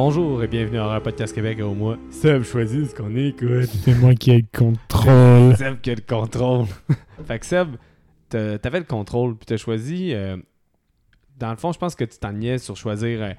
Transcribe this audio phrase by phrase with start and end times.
[0.00, 1.98] Bonjour et bienvenue à un podcast Québec au mois.
[2.12, 3.68] Seb choisit ce qu'on écoute.
[3.82, 5.56] C'est moi qui ai le contrôle.
[5.58, 6.66] Seb qui a le contrôle.
[7.26, 7.70] fait que Seb,
[8.28, 10.14] t'avais le contrôle puis t'as choisi.
[10.14, 10.36] euh,
[11.36, 13.32] dans le fond, je pense que tu t'enlignais sur choisir euh,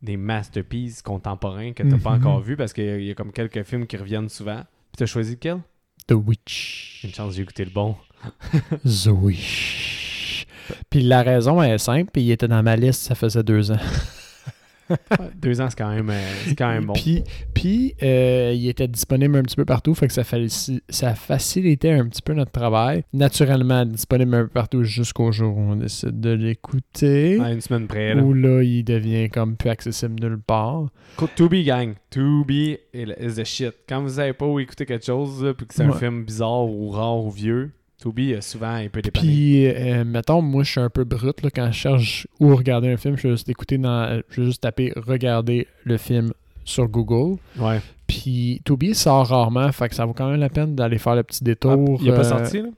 [0.00, 2.26] des masterpieces contemporains que t'as pas Mhm.
[2.26, 4.62] encore vus parce qu'il y, a- il y a comme quelques films qui reviennent souvent.
[4.62, 5.58] Puis t'as choisi lequel?
[6.06, 7.02] The Witch.
[7.04, 7.94] Une chance, j'ai écouté le bon.
[8.86, 10.46] The Witch.
[10.88, 13.70] Puis la raison elle est simple, puis il était dans ma liste, ça faisait deux
[13.70, 13.76] ans.
[15.36, 16.92] Deux ans, c'est quand même, euh, quand même bon.
[16.92, 20.22] Puis, puis euh, il était disponible un petit peu partout, fait que ça,
[20.88, 23.04] ça facilitait un petit peu notre travail.
[23.12, 27.40] Naturellement, disponible un peu partout jusqu'au jour où on décide de l'écouter.
[27.40, 28.14] À une semaine près.
[28.14, 28.22] Là.
[28.22, 30.88] Où là, il devient comme plus accessible nulle part.
[31.36, 31.94] To be gang.
[32.10, 33.74] To be is the shit.
[33.88, 36.90] Quand vous savez pas où écouter quelque chose, puis que c'est un film bizarre ou
[36.90, 39.26] rare ou vieux, To be, euh, souvent, il peut dépanner.
[39.26, 42.88] Puis, euh, mettons, moi, je suis un peu brut là, quand je cherche où regarder
[42.92, 43.16] un film.
[43.16, 44.20] Je vais juste écouter dans.
[44.28, 46.32] Je vais juste taper regarder le film
[46.64, 47.38] sur Google.
[47.58, 47.80] Ouais.
[48.06, 51.22] Puis, Toby sort rarement, fait que ça vaut quand même la peine d'aller faire le
[51.22, 51.96] petit détour.
[51.98, 52.68] Ah, il a pas euh, sorti, là?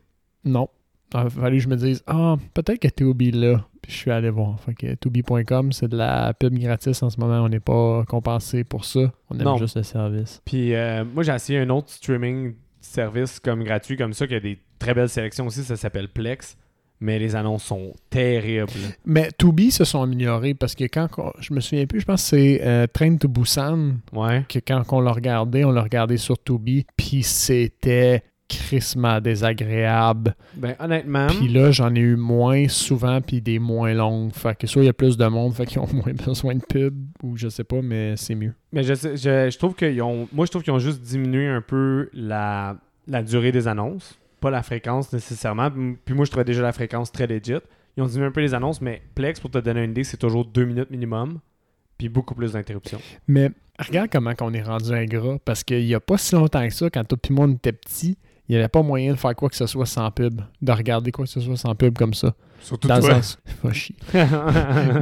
[0.45, 0.69] Non.
[1.13, 3.65] Il a fallu que je me dise, ah, peut-être que Toby là.
[3.83, 4.61] Puis, je suis allé voir.
[4.61, 7.43] Fait que Toby.com, c'est de la pub gratis en ce moment.
[7.43, 9.11] On n'est pas compensé pour ça.
[9.31, 9.57] On aime Non.
[9.57, 10.43] juste le service.
[10.45, 14.41] Puis euh, moi, j'ai essayé un autre streaming service comme gratuit comme ça, qui a
[14.41, 15.63] des très belles sélections aussi.
[15.65, 16.57] Ça s'appelle Plex.
[17.01, 18.73] Mais les annonces sont terribles.
[19.07, 21.09] Mais Toby se sont améliorés parce que quand.
[21.39, 23.99] Je me souviens plus, je pense que c'est euh, Train to Busan.
[24.13, 24.45] Ouais.
[24.49, 30.35] que quand on l'a regardé, on l'a regardé sur Tubi, puis c'était crissement désagréable.
[30.57, 34.33] Ben, honnêtement, Puis là, j'en ai eu moins souvent, puis des moins longues.
[34.33, 36.63] Fait que soit il y a plus de monde, fait qu'ils ont moins besoin de
[36.69, 38.55] pub, ou je sais pas, mais c'est mieux.
[38.73, 40.27] mais je, sais- je, je trouve qu'ils ont.
[40.33, 42.77] Moi, je trouve qu'ils ont juste diminué un peu la,
[43.07, 44.19] la durée des annonces.
[44.41, 45.71] Pas la fréquence nécessairement.
[46.05, 47.55] Puis moi, je trouvais déjà la fréquence très legit.
[47.97, 50.17] Ils ont diminué un peu les annonces, mais Plex, pour te donner une idée, c'est
[50.17, 51.41] toujours deux minutes minimum.
[51.97, 53.01] Puis beaucoup plus d'interruptions.
[53.27, 56.73] Mais regarde comment on est rendu ingrat, parce qu'il y a pas si longtemps que
[56.73, 58.17] ça, quand tout le monde était petit,
[58.49, 61.13] il n'y avait pas moyen de faire quoi que ce soit sans pub, de regarder
[61.13, 62.35] quoi que ce soit sans pub comme ça.
[62.61, 63.39] Surtout Dans le sens...
[63.73, 63.95] Chier.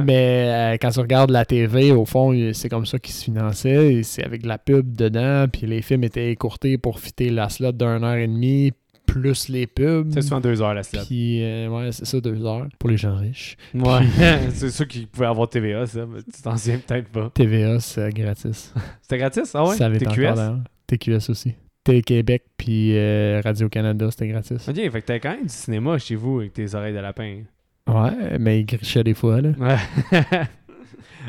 [0.03, 3.95] Mais euh, quand tu regardes la TV, au fond, c'est comme ça qu'ils se finançaient.
[3.95, 5.45] et C'est avec de la pub dedans.
[5.51, 8.73] Puis les films étaient écourtés pour fitter la slot d'une heure et demie,
[9.07, 10.11] plus les pubs.
[10.13, 11.01] C'est souvent deux heures la slot.
[11.07, 13.57] Puis, euh, ouais, c'est ça, deux heures pour les gens riches.
[13.73, 14.01] Ouais.
[14.53, 16.05] c'est sûr qu'ils pouvaient avoir TVA, ça.
[16.05, 17.31] mais tu t'en souviens peut-être pas.
[17.33, 18.73] TVA, c'est gratis.
[19.01, 19.55] C'était gratis?
[19.55, 19.75] Ah ouais?
[19.75, 20.27] Ça avait TQS?
[20.27, 20.57] encore.
[20.85, 21.55] TQS aussi.
[21.83, 24.67] Télé-Québec, puis euh, Radio-Canada, c'était gratis.
[24.67, 27.43] Ok, fait que t'as quand même du cinéma chez vous avec tes oreilles de lapin.
[27.87, 29.51] Ouais, mais ils grichaient des fois, là.
[29.57, 30.19] Ouais.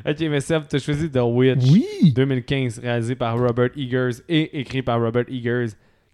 [0.10, 1.62] ok, mais Seb, t'as choisi The Witch.
[1.70, 2.12] Oui!
[2.12, 5.68] 2015, réalisé par Robert Eggers et écrit par Robert Eggers,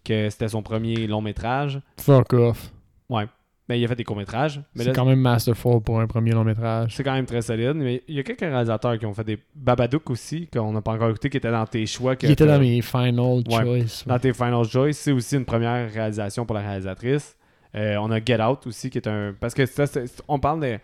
[0.05, 1.81] que c'était son premier long métrage.
[2.01, 2.71] Fuck off.
[3.09, 3.27] Ouais.
[3.69, 4.61] Mais il a fait des courts métrages.
[4.75, 6.95] Mais C'est quand même masterful pour un premier long métrage.
[6.95, 7.73] c'est quand même très solide.
[7.77, 10.93] Mais il y a quelques réalisateurs qui ont fait des Babadook aussi, qu'on n'a pas
[10.93, 12.15] encore écouté, qui étaient dans tes choix.
[12.15, 13.43] que Qui était t'as- dans mes final Ouais.
[13.87, 14.05] choice.
[14.07, 17.37] Dans tes Final Choice, c'est aussi une première réalisation pour la réalisatrice.
[17.75, 19.35] Euh, on a Get Out aussi, qui est un.
[19.41, 20.79] Parce que ça, c'est- on parle de.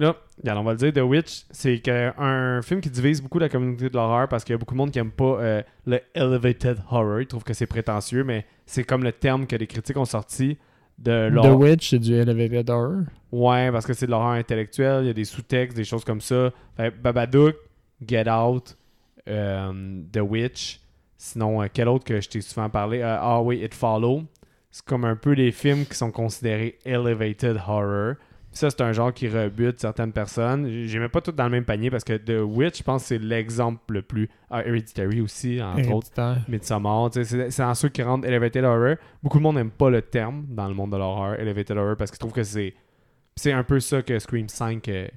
[0.00, 1.82] Là, regarde, on va le dire, The Witch, c'est
[2.16, 4.78] un film qui divise beaucoup la communauté de l'horreur parce qu'il y a beaucoup de
[4.78, 7.20] monde qui aime pas euh, le elevated horror.
[7.20, 10.56] Ils trouvent que c'est prétentieux, mais c'est comme le terme que les critiques ont sorti
[10.96, 11.58] de The l'horreur.
[11.58, 13.02] Witch, c'est du Elevated Horror?
[13.30, 16.22] Ouais, parce que c'est de l'horreur intellectuelle, il y a des sous-textes, des choses comme
[16.22, 16.50] ça.
[16.78, 17.56] Fait, Babadook,
[18.06, 18.78] Get Out,
[19.28, 20.80] euh, The Witch.
[21.18, 23.02] Sinon, euh, quel autre que je t'ai souvent parlé?
[23.02, 24.22] Ah oui, It Follow.
[24.70, 28.14] C'est comme un peu les films qui sont considérés elevated horror.
[28.52, 30.84] Ça, c'est un genre qui rebute certaines personnes.
[30.86, 33.08] J'ai mets pas tout dans le même panier parce que The Witch, je pense que
[33.08, 34.28] c'est l'exemple le plus.
[34.50, 36.10] Ah, Hereditary aussi, entre autres.
[36.48, 38.96] Midsommar, c'est dans ceux qui rendent Elevated Horror.
[39.22, 42.10] Beaucoup de monde n'aime pas le terme dans le monde de l'horreur, Elevated Horror, parce
[42.10, 42.74] qu'ils trouvent que c'est.
[43.36, 45.08] C'est un peu ça que Scream 5 euh,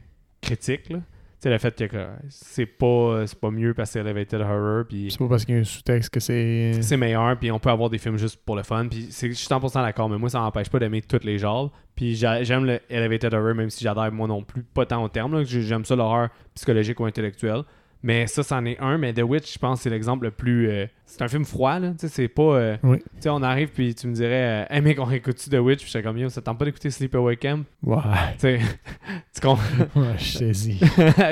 [0.42, 1.00] critique, là.
[1.44, 5.18] Sais, le fait que c'est pas, pas mieux parce que c'est Elevated Horror, puis C'est
[5.20, 6.72] pas parce qu'il y a un sous-texte que c'est.
[6.82, 8.88] c'est meilleur, puis on peut avoir des films juste pour le fun.
[8.90, 11.70] Puis je suis 100% d'accord, mais moi, ça m'empêche pas d'aimer tous les genres.
[11.96, 15.10] Puis j'a- j'aime le Elevated Horror, même si j'adore moi non plus, pas tant au
[15.10, 15.44] terme.
[15.44, 17.64] J'aime ça l'horreur psychologique ou intellectuelle.
[18.06, 18.98] Mais ça, c'en est un.
[18.98, 20.70] Mais The Witch, je pense, c'est l'exemple le plus.
[20.70, 21.92] euh, c'est un film froid, là.
[21.92, 22.44] Tu sais, c'est pas.
[22.44, 22.98] euh, Oui.
[23.00, 25.80] Tu sais, on arrive, puis tu me dirais, euh, hey mec, on réécoute-tu The Witch?
[25.84, 27.64] Puis j'étais comme, yo, ça tente pas d'écouter Sleepaway Camp?
[27.82, 27.96] Ouais.
[28.34, 28.60] Tu sais,
[29.34, 29.64] tu comprends?
[29.96, 30.80] Ouais, je saisis.
[30.80, 30.86] Tu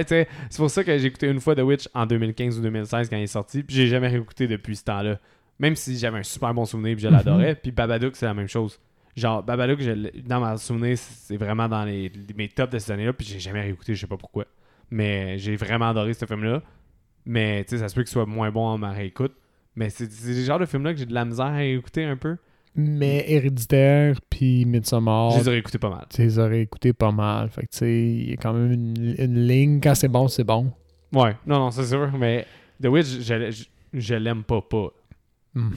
[0.08, 3.10] sais, c'est pour ça que j'ai écouté une fois The Witch en 2015 ou 2016
[3.10, 5.20] quand il est sorti, puis j'ai jamais réécouté depuis ce temps-là.
[5.60, 7.14] Même si j'avais un super bon souvenir puis je Mhm.
[7.16, 7.56] l'adorais.
[7.56, 8.80] Puis Babadook, c'est la même chose.
[9.18, 9.92] Genre, Babadook, je
[10.26, 13.60] dans ma souvenir, c'est vraiment dans les, mes tops de ces années-là, puis j'ai jamais
[13.62, 14.46] réécouté, je sais pas pourquoi.
[14.92, 16.62] Mais j'ai vraiment adoré ce film-là.
[17.26, 19.34] Mais tu sais, ça se peut qu'il soit moins bon en ma réécoute.
[19.76, 22.38] Mais c'est le genre de film-là que j'ai de la misère à écouter un peu.
[22.76, 26.06] Mais Héréditaire puis Midsommar, Je les aurais écoutés pas mal.
[26.10, 27.50] tu les aurais écoutés pas mal.
[27.50, 29.80] Fait que tu sais, il y a quand même une, une ligne.
[29.82, 30.72] Quand c'est bon, c'est bon.
[31.14, 32.46] Ouais, non, non, c'est sûr, mais
[32.82, 34.88] The Witch, je, je, je l'aime pas pas.
[35.54, 35.72] Hmm.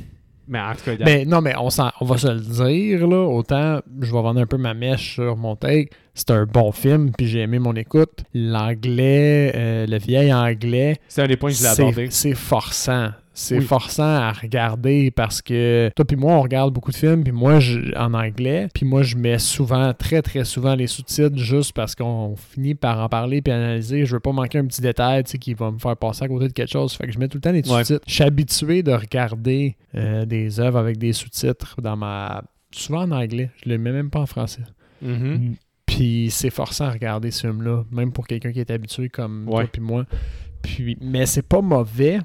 [0.46, 3.26] Mais en tout cas, non, mais on, va se le dire, là.
[3.26, 5.90] Autant, je vais vendre un peu ma mèche sur mon take.
[6.14, 8.24] C'est un bon film, puis j'ai aimé mon écoute.
[8.34, 12.08] L'anglais, euh, le vieil anglais, c'est un des points que je l'ai abordé.
[12.10, 13.10] c'est forçant.
[13.36, 13.64] C'est Oui.
[13.64, 17.58] forçant à regarder parce que toi puis moi, on regarde beaucoup de films, puis moi,
[17.58, 21.96] je, en anglais, puis moi, je mets souvent, très, très souvent, les sous-titres juste parce
[21.96, 24.06] qu'on finit par en parler puis analyser.
[24.06, 26.28] Je veux pas manquer un petit détail, tu sais, qui va me faire passer à
[26.28, 26.92] côté de quelque chose.
[26.94, 27.82] Fait que je mets tout le temps les Ouais.
[27.84, 28.04] sous-titres.
[28.06, 32.44] Je suis habitué de regarder euh, des œuvres avec des sous-titres dans ma...
[32.70, 33.50] Souvent en anglais.
[33.64, 34.62] Je les mets même pas en français.
[35.02, 35.54] Mhm.
[35.86, 39.62] Puis c'est forçant à regarder ce film-là, même pour quelqu'un qui est habitué comme Ouais.
[39.64, 40.04] toi puis moi.
[40.62, 42.18] Puis, mais c'est pas mauvais.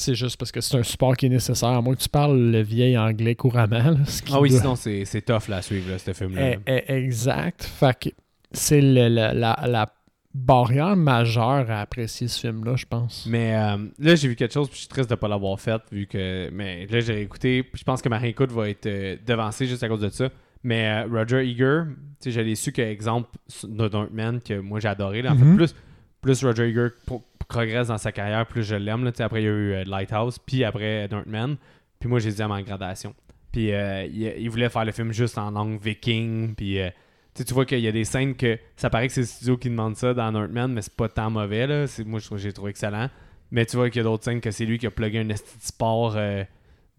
[0.00, 1.68] C'est juste parce que c'est un support qui est nécessaire.
[1.70, 3.90] À moins que tu parles le vieil anglais couramment.
[3.90, 6.12] là, ce qui Ah oui, doit- sinon c'est c'est tough là, à suivre, là, ce
[6.12, 6.52] film-là.
[6.52, 6.58] Eh,
[6.88, 7.64] eh, exact.
[7.64, 8.08] Fait que
[8.52, 9.92] c'est le- la, la
[10.34, 13.26] barrière majeure à apprécier ce film-là, je pense.
[13.28, 15.58] Mais euh, là, j'ai vu quelque chose, puis je suis triste de ne pas l'avoir
[15.60, 16.48] fait, vu que.
[16.52, 19.82] Mais là, j'ai écouté, puis je pense que ma réécoute va être euh, devancée juste
[19.82, 20.28] à cause de ça.
[20.62, 23.28] Mais euh, Roger Eager, tu sais, j'avais su que, exemple,
[23.64, 25.74] de Darkman, que moi j'ai adoré, là, en fait, plus,
[26.20, 26.88] plus Roger Eager
[27.50, 29.10] progresse dans sa carrière, plus je l'aime.
[29.18, 31.56] Après, il y a eu euh, Lighthouse, puis après Darkman,
[31.98, 33.14] puis moi, j'ai dit en gradation.
[33.52, 36.80] Puis euh, il, voulait faire le film juste en langue viking, puis.
[36.80, 36.90] euh,
[37.34, 39.70] tu vois qu'il y a des scènes que ça paraît que c'est le studio qui
[39.70, 41.66] demande ça dans Northman, mais c'est pas tant mauvais.
[41.66, 41.86] Là.
[42.04, 43.08] Moi, je trouve j'ai trouvé excellent.
[43.50, 45.28] Mais tu vois qu'il y a d'autres scènes que c'est lui qui a plugué un
[45.28, 46.44] esti sport euh,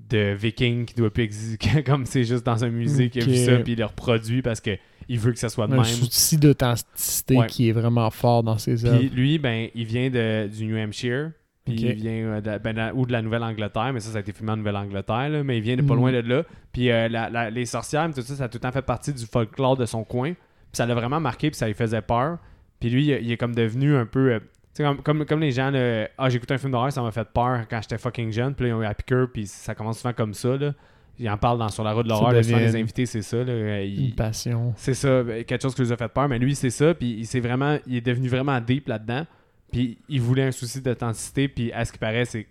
[0.10, 3.36] de viking qui doit plus exister, comme c'est juste dans un musée qui a vu
[3.36, 4.72] ça, puis il le reproduit parce que
[5.10, 5.86] il veut que ça soit de Un même.
[5.86, 7.48] souci d'authenticité Ouais.
[7.48, 9.00] qui est vraiment fort dans ses œuvres.
[9.00, 11.32] Puis lui, ben, il vient de, du New Hampshire.
[11.66, 14.22] Puis il vient euh, de, ben, de- ou de la Nouvelle-Angleterre, mais ça, ça a
[14.22, 16.00] été filmé en Nouvelle-Angleterre, mais il vient de pas Mhm.
[16.00, 16.44] loin de là.
[16.72, 19.14] Puis euh, la- la- les sorcières, tout ça, ça a tout le temps fait partie
[19.14, 20.32] du folklore de son coin.
[20.34, 20.38] Puis
[20.74, 22.38] ça l'a vraiment marqué, puis ça lui faisait peur.
[22.80, 24.32] Puis lui, il, il est comme devenu un peu.
[24.34, 24.40] euh,
[24.78, 27.28] comme, comme, comme les gens, là, ah, j'ai écouté un film d'horreur, ça m'a fait
[27.34, 28.56] peur quand j'étais fucking jeune.
[28.56, 30.56] Puis là, ils ont eu à piqueur, puis ça commence souvent comme ça.
[30.58, 30.74] Là.
[31.20, 33.38] Il en parle dans Sur la route de l'horreur, devient les invités, c'est ça.
[33.38, 34.74] Là, euh, il- Une passion.
[34.78, 37.12] c'est ça, ben, quelque chose qui lui a fait peur, mais lui, c'est ça, puis
[37.20, 39.26] il s'est vraiment, il est devenu vraiment deep là-dedans,
[39.72, 42.48] puis il voulait un souci d'authenticité, puis à ce qui paraît, c'est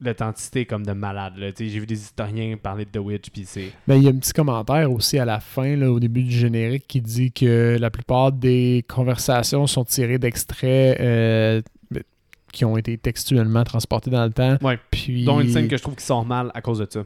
[0.00, 3.70] l'authenticité comme de malade, j'ai vu des historiens parler de The Witch, puis c'est...
[3.86, 6.30] Ben, il y a un petit commentaire aussi à la fin, là, au début du
[6.32, 11.62] générique, qui dit que la plupart des conversations sont tirées d'extraits euh,
[12.52, 14.56] qui ont été textuellement transportés dans le temps.
[14.62, 14.78] Ouais.
[14.90, 17.04] Puis Dont une scène que je trouve qui sort mal à cause de ça.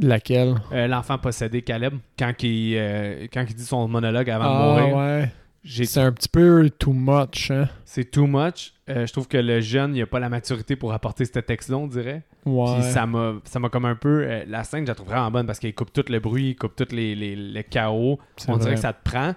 [0.00, 0.54] laquelle?
[0.72, 4.80] Euh, L'enfant possédé, Caleb, quand il, euh, quand il dit son monologue avant Ah, de
[4.86, 5.32] mourir, ouais.
[5.64, 7.68] C'est un petit peu too much, hein?
[7.84, 8.72] c'est too much.
[8.88, 11.76] Euh, je trouve que le jeune, il a pas la maturité pour apporter ce texte-là,
[11.76, 12.22] on dirait.
[12.46, 12.74] Ouais.
[12.80, 14.24] Puis ça m'a ça m'a comme un peu.
[14.24, 16.56] euh, la scène, je la trouve vraiment bonne parce qu'il coupe tout le bruit, il
[16.56, 18.18] coupe tout les, les, les chaos.
[18.46, 19.34] On dirait que ça te prend.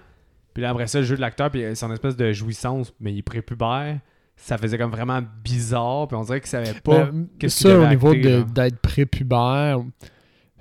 [0.54, 3.12] Puis là, après ça, le jeu de l'acteur, puis euh, son espèce de jouissance, mais
[3.12, 3.98] il est prépubère.
[4.36, 6.08] Ça faisait comme vraiment bizarre.
[6.08, 7.06] Puis on dirait qu'il savait pas.
[7.06, 8.44] Ben, qu'est-ce qu'il ça, au niveau acter, de- là.
[8.44, 9.80] d'être prépubère,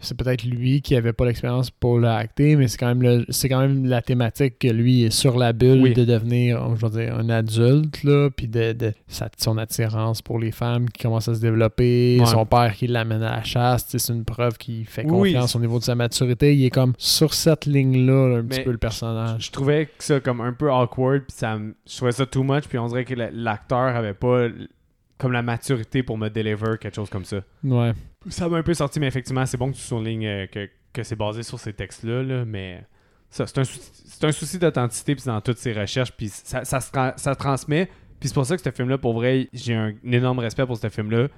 [0.02, 3.48] c'est peut-être lui qui avait pas l'expérience pour l'acter, mais c'est quand même le- c'est
[3.50, 5.94] quand même la thématique que lui est sur la bulle Oui.
[5.94, 10.40] de devenir, je veux dire, un adulte, là, puis de, de sa- son attirance pour
[10.40, 12.26] les femmes qui commence à se développer, Ouais.
[12.26, 15.34] son père qui l'amène à la chasse, c'est une preuve qu'il fait Oui.
[15.34, 16.56] confiance au niveau de sa maturité.
[16.56, 19.46] Il est comme sur cette ligne-là, là, un petit peu le personnage.
[19.46, 21.22] Je trouvais que ça comme un peu awkward.
[21.28, 22.64] Puis ça, me- je trouvais ça too much.
[22.68, 24.48] Puis on dirait que la- l'acteur avait pas
[25.18, 27.42] comme la maturité pour me deliver quelque chose comme ça.
[27.64, 27.94] Ouais.
[28.30, 31.04] Ça m'a un peu sorti, mais effectivement, c'est bon que tu soulignes euh, que, que
[31.04, 32.84] c'est basé sur ces textes-là, là, mais
[33.30, 33.64] ça, c'est un,
[34.32, 37.88] souci- d'authenticité dans toutes ses recherches, puis ça, ça, se ça transmet,
[38.20, 40.90] puis c'est pour ça que ce film-là, pour vrai, j'ai un, énorme respect pour ce
[40.90, 41.30] film-là.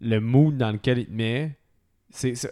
[0.00, 1.56] Le mood dans lequel il te met,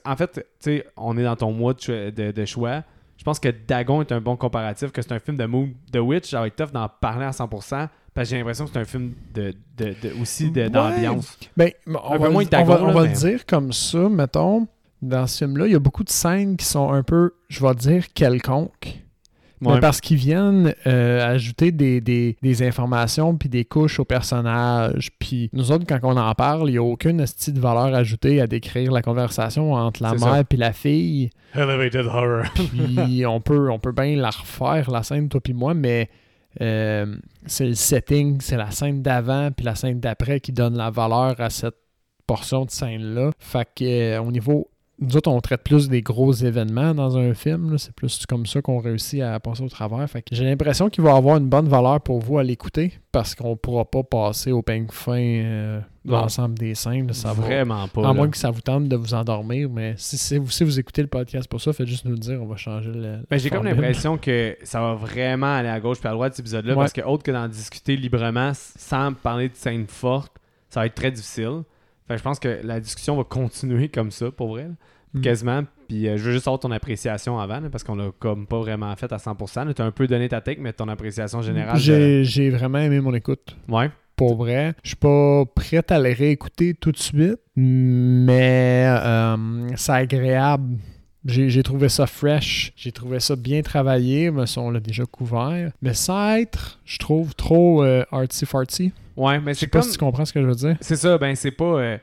[0.05, 2.85] en fait, tu sais, on est dans ton mois de, de- choix.
[3.17, 5.71] Je pense que Dagon est un bon comparatif, que c'est un film de mood.
[5.93, 8.79] The Witch, ça va tough d'en parler à 100%, parce que j'ai l'impression que c'est
[8.81, 10.69] un film de, de, de- aussi Ouais.
[10.71, 11.39] d'ambiance.
[11.57, 14.09] Ben, on va, moins on va- Dagon, on là, va mais- le dire comme ça,
[14.09, 14.67] mettons.
[15.03, 17.75] Dans ce film-là, il y a beaucoup de scènes qui sont un peu, je vais
[17.75, 18.99] dire, quelconques.
[19.63, 25.11] Mais parce qu'ils viennent euh, ajouter des, des- des informations puis des couches aux personnages.
[25.19, 28.41] Puis nous autres, quand on en parle, il n'y a aucune style de valeur ajoutée
[28.41, 31.29] à décrire la conversation entre la mère puis la fille.
[31.55, 32.45] Elevated horror.
[32.55, 36.09] Puis on peut, on peut bien la refaire, la scène, toi puis moi, mais
[36.61, 37.17] euh,
[37.47, 41.41] c'est le setting, c'est la scène d'avant puis la scène d'après qui donne la valeur
[41.41, 41.77] à cette
[42.27, 43.31] portion de scène-là.
[43.39, 44.71] Fait que euh, au niveau.
[45.01, 47.79] Nous autres, on traite plus des gros événements dans un film.
[47.79, 50.09] C'est plus comme ça qu'on réussit à passer au travers.
[50.11, 53.35] Fait que j'ai l'impression qu'il va avoir une bonne valeur pour vous à l'écouter parce
[53.35, 57.07] qu'on pourra pas passer au peigne fin euh, l'ensemble des scènes.
[57.07, 57.13] là.
[57.15, 58.09] Ça va, Vraiment pas.
[58.09, 60.79] à moins que ça vous tente de vous endormir, mais si, si vous, si vous
[60.79, 63.21] écoutez le podcast pour ça, faites juste nous le dire, on va changer le.
[63.31, 66.41] Ben, j'ai comme l'impression que ça va vraiment aller à gauche puis à droite cet
[66.41, 66.79] épisode-là Ouais.
[66.81, 70.33] parce que autre que d'en discuter librement sans parler de scènes fortes,
[70.69, 71.63] ça va être très difficile.
[72.11, 74.65] Fait que je pense que la discussion va continuer comme ça, pour vrai.
[74.65, 74.75] là.
[75.15, 75.21] Mm.
[75.23, 75.63] Quasiment.
[75.89, 78.59] Puis euh, je veux juste avoir ton appréciation avant, là, parce qu'on l'a comme pas
[78.61, 79.75] vraiment fait à 100%.
[79.75, 81.77] Tu as un peu donné ta take, mais ton appréciation générale.
[81.85, 83.57] de- J'ai vraiment aimé mon écoute.
[83.69, 83.91] Ouais.
[84.17, 84.75] Pour vrai.
[84.85, 90.77] Je suis pas prête à le réécouter tout de suite, mais euh, c'est agréable.
[91.27, 95.71] J'ai trouvé ça fresh, j'ai trouvé ça bien travaillé, mais ça, on l'a déjà couvert.
[95.83, 98.93] Mais sans être, je trouve, trop euh, artsy-fartsy.
[99.17, 99.89] Ouais, mais Je c'est sais pas comme.
[99.89, 100.77] si tu comprends ce que je veux dire.
[100.81, 101.65] C'est ça, ben c'est pas.
[101.79, 101.99] euh,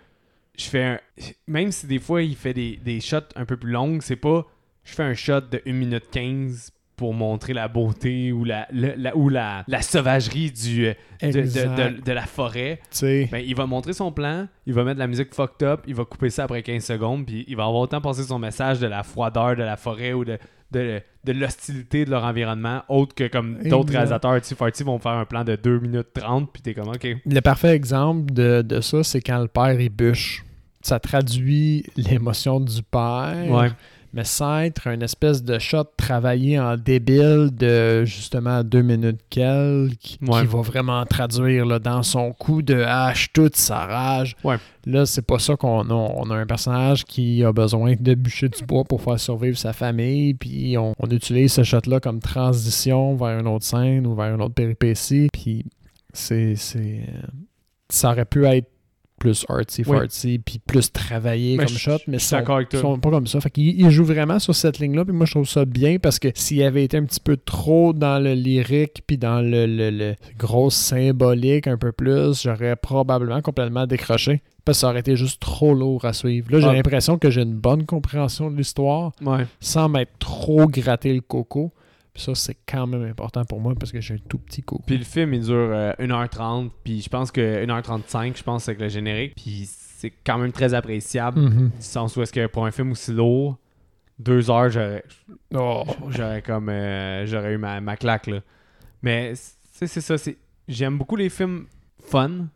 [0.56, 1.00] je fais un.
[1.48, 4.46] Même si des fois il fait des, des shots un peu plus longues, c'est pas.
[4.84, 8.96] Je fais un shot de 1 minute 15 pour montrer la beauté ou la, le-
[8.98, 10.96] la- ou la, la sauvagerie du, de,
[11.32, 11.76] de- Exact.
[11.98, 12.80] de- de la forêt.
[13.32, 15.94] Ben, il va montrer son plan, il va mettre de la musique fucked up, il
[15.96, 18.88] va couper ça après 15 secondes, puis il va avoir autant passé son message de
[18.88, 20.40] la froideur de la forêt ou de,
[20.72, 25.12] de, de l'hostilité de leur environnement, autre que comme d'autres réalisateurs tu farty vont faire
[25.14, 27.08] un plan de 2 minutes 30, puis t'es comme, ok.
[27.26, 30.44] Le parfait exemple de, de ça, c'est quand le père il bûche.
[30.82, 33.70] Ça traduit l'émotion du père, Ouais.
[34.14, 40.18] Mais sans être une espèce de shot travaillé en débile de justement deux minutes quelques,
[40.22, 40.42] Ouais.
[40.42, 44.36] qui va vraiment traduire là, dans son coup de hache toute sa rage.
[44.44, 44.58] Ouais.
[44.86, 45.94] Là, c'est pas ça qu'on a.
[45.94, 49.74] On a un personnage qui a besoin de bûcher du bois pour faire survivre sa
[49.74, 54.34] famille, puis on, on utilise ce shot-là comme transition vers une autre scène ou vers
[54.34, 55.66] une autre péripétie, puis
[56.14, 56.56] c'est...
[56.56, 57.28] c'est euh,
[57.90, 58.68] ça aurait pu être
[59.20, 62.82] plus artsy-fartsy, puis plus travaillé Mais comme je- shot, mais suis sont, d'accord avec toi.
[62.82, 63.42] sont pas comme ça.
[63.42, 66.20] Fait qu'il il joue vraiment sur cette ligne-là, puis moi je trouve ça bien parce
[66.20, 69.90] que s'il avait été un petit peu trop dans le lyrique, puis dans le, le,
[69.90, 74.42] le gros symbolique un peu plus, j'aurais probablement complètement décroché.
[74.66, 76.52] Parce que ça aurait été juste trop lourd à suivre.
[76.52, 76.74] Là, j'ai Ah.
[76.74, 79.46] l'impression que j'ai une bonne compréhension de l'histoire Ouais.
[79.62, 81.72] sans m'être trop gratté le coco.
[82.18, 84.84] Ça, c'est quand même important pour moi parce que j'ai un tout petit coco.
[84.86, 88.82] Puis le film, il dure euh, 1h30, puis je pense que 1h35, je pense, avec
[88.82, 92.72] le générique, puis c'est quand même très appréciable, du sens où est-ce que pour un
[92.72, 93.58] film aussi lourd,
[94.20, 95.04] deux heures, j'aurais
[95.54, 95.84] Oh.
[96.10, 98.42] j'aurais comme euh, j'aurais eu ma, ma claque là.
[99.02, 99.34] Mais
[99.72, 100.16] c'est ça,
[100.68, 101.66] j'aime beaucoup les films
[102.00, 102.48] fun.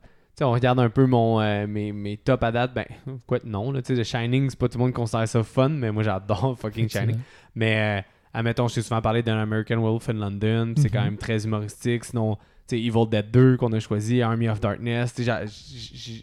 [0.43, 2.85] On regarde un peu mon euh, mes, mes top à date, ben
[3.27, 5.43] quoi non là, tu sais The Shining, c'est pas tout le monde qui considère ça
[5.43, 7.17] fun, mais moi j'adore fucking Shining.
[7.53, 8.01] Mais euh,
[8.33, 11.05] admettons, je t'ai souvent parlé d'un American Wolf in London, c'est quand Mhm.
[11.05, 12.05] même très humoristique.
[12.05, 12.35] Sinon,
[12.67, 15.13] tu sais, Evil Dead 2 qu'on a choisi, Army of Darkness,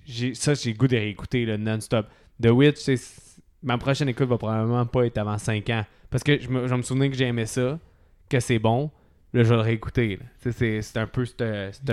[0.07, 2.07] j'ai- ça j'ai goût de réécouter le non-stop.
[2.43, 2.79] The Witch,
[3.63, 5.85] ma prochaine écoute va probablement pas être avant 5 ans.
[6.11, 7.79] Parce que je me, je me souviens que j'ai aimé ça,
[8.31, 8.91] que c'est bon,
[9.35, 10.19] là je vais le réécouter.
[10.39, 11.35] C'est un peu ce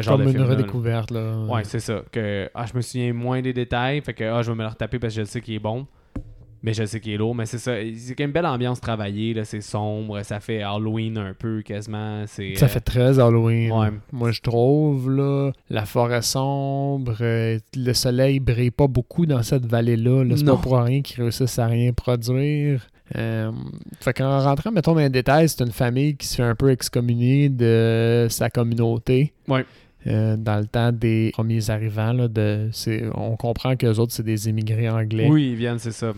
[0.01, 1.11] genre Comme de une film redécouverte.
[1.11, 1.39] Là.
[1.49, 2.03] Ouais, c'est ça.
[2.11, 4.69] Que ah, je me souviens moins des détails, fait que ah, je vais me le
[4.69, 5.85] retaper parce que je sais qu'il est bon.
[6.65, 7.73] Mais je sais qu'il est lourd, mais c'est ça.
[7.95, 9.45] C'est quand même une belle ambiance travaillée, là.
[9.45, 12.23] C'est sombre, ça fait Halloween un peu quasiment.
[12.25, 13.71] C'est, Ça euh, fait très Halloween.
[13.71, 13.89] Ouais.
[14.11, 19.67] Moi, je trouve, là, la forêt sombre, euh, le soleil brille pas beaucoup dans cette
[19.67, 20.23] vallée-là.
[20.23, 20.35] là.
[20.37, 20.55] C'est Non.
[20.57, 22.87] pas pour rien qu'ils réussissent à rien produire.
[23.15, 23.51] Euh,
[24.01, 26.71] fait qu'en rentrant, mettons, dans les détails, c'est une famille qui se fait un peu
[26.71, 29.33] excommunier de sa communauté.
[29.47, 29.63] Ouais.
[30.07, 34.13] Euh, dans le temps des premiers arrivants, là, de, c'est- on comprend que les autres,
[34.13, 35.27] c'est des immigrés anglais.
[35.29, 36.13] Oui, ils viennent, c'est ça.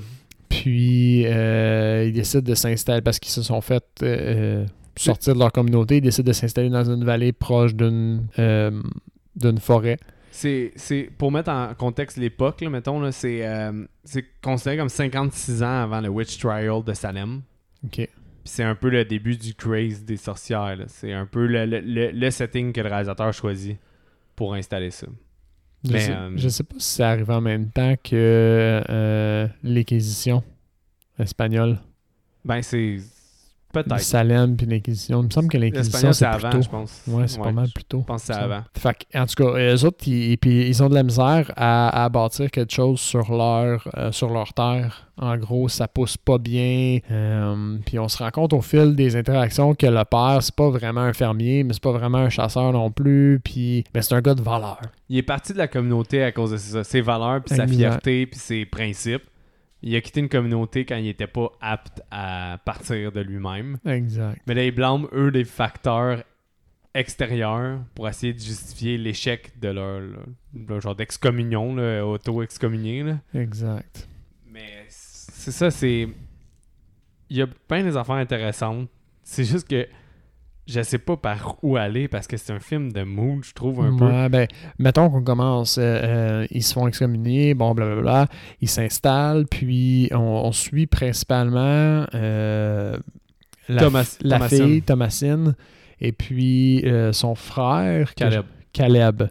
[0.61, 5.51] Puis, euh, ils décident de s'installer parce qu'ils se sont fait euh, sortir de leur
[5.51, 5.97] communauté.
[5.97, 8.81] Ils décident de s'installer dans une vallée proche d'une euh,
[9.35, 9.97] d'une forêt.
[10.31, 14.89] C'est, c'est, pour mettre en contexte l'époque, là, mettons, là, c'est, euh, c'est considéré comme
[14.89, 17.41] 56 ans avant le Witch Trial de Salem.
[17.83, 18.07] OK.
[18.43, 20.75] C'est un peu le début du craze des sorcières.
[20.75, 20.85] là.
[20.87, 23.77] C'est un peu le, le- le- le setting que le réalisateur choisit
[24.35, 25.07] pour installer ça.
[25.87, 29.47] Je, Mais, sais, euh, je sais pas si c'est arrivé en même temps que euh,
[29.63, 30.43] l'Inquisition
[31.17, 31.77] espagnole.
[32.43, 32.97] Ben, c'est.
[33.83, 33.99] Peut-être.
[34.01, 35.21] Salem puis l'Inquisition.
[35.21, 36.61] Il me semble que l'Inquisition, c'est plus avant, tôt.
[36.61, 37.01] je pense.
[37.07, 37.99] Ouais, c'est pas mal plus tôt.
[38.01, 38.63] Je pense que c'est avant.
[38.77, 42.05] Fait que, en tout cas, eux autres, ils, puis, ils ont de la misère à,
[42.05, 45.07] à bâtir quelque chose sur leur, euh, sur leur terre.
[45.19, 46.99] En gros, ça pousse pas bien.
[47.09, 50.69] Euh, puis on se rend compte au fil des interactions que le père, c'est pas
[50.69, 53.39] vraiment un fermier, mais c'est pas vraiment un chasseur non plus.
[53.43, 54.79] Puis ben, c'est un gars de valeur.
[55.09, 58.27] Il est parti de la communauté à cause de ça, ses valeurs, puis sa fierté,
[58.27, 59.23] puis ses principes.
[59.83, 63.77] Il a quitté une communauté quand il était pas apte à partir de lui-même.
[63.85, 64.41] Exact.
[64.47, 66.23] Mais là, ils blâment, eux, des facteurs
[66.93, 70.25] extérieurs pour essayer de justifier l'échec de leur, leur-
[70.67, 73.05] leur genre d'excommunion, auto-excommunié.
[73.35, 74.07] Exact.
[74.49, 76.07] Mais c'est ça, c'est.
[77.29, 78.89] Il y a plein des affaires intéressantes.
[79.23, 79.87] C'est juste que
[80.67, 83.79] je sais pas par où aller parce que c'est un film de mood, je trouve
[83.81, 84.29] un peu.
[84.29, 84.47] Ben,
[84.79, 85.81] mettons qu'on commence, euh,
[86.41, 88.27] euh, ils se font excommunier, bon, blablabla,
[88.61, 92.97] ils s'installent, puis on, on suit principalement euh,
[93.69, 94.65] la, Thomas- la Thomasine.
[94.67, 95.55] fille, Thomasine,
[96.01, 96.83] et puis
[97.13, 98.45] son frère, Caleb.
[98.73, 99.23] Caleb.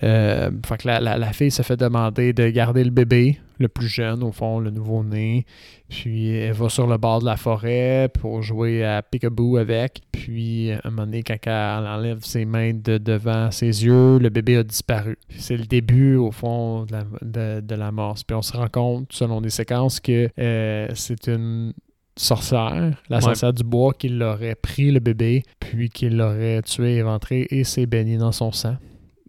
[0.00, 3.88] Fait que la, la- la fille se fait demander de garder le bébé, le plus
[3.88, 5.44] jeune, au fond, le nouveau-né.
[5.88, 10.02] Puis elle va sur le bord de la forêt pour jouer à peekaboo avec.
[10.12, 14.28] Puis à un moment donné, quand elle enlève ses mains de devant ses yeux, le
[14.28, 15.16] bébé a disparu.
[15.30, 18.16] C'est le début, au fond, de la, de, de la mort.
[18.26, 21.72] Puis on se rend compte, selon des séquences, que euh, c'est une
[22.18, 23.22] sorcière, la Ouais.
[23.22, 27.86] sorcière du bois, qui l'aurait pris le bébé, puis qui l'aurait tué, éventré et s'est
[27.86, 28.76] baigné dans son sang.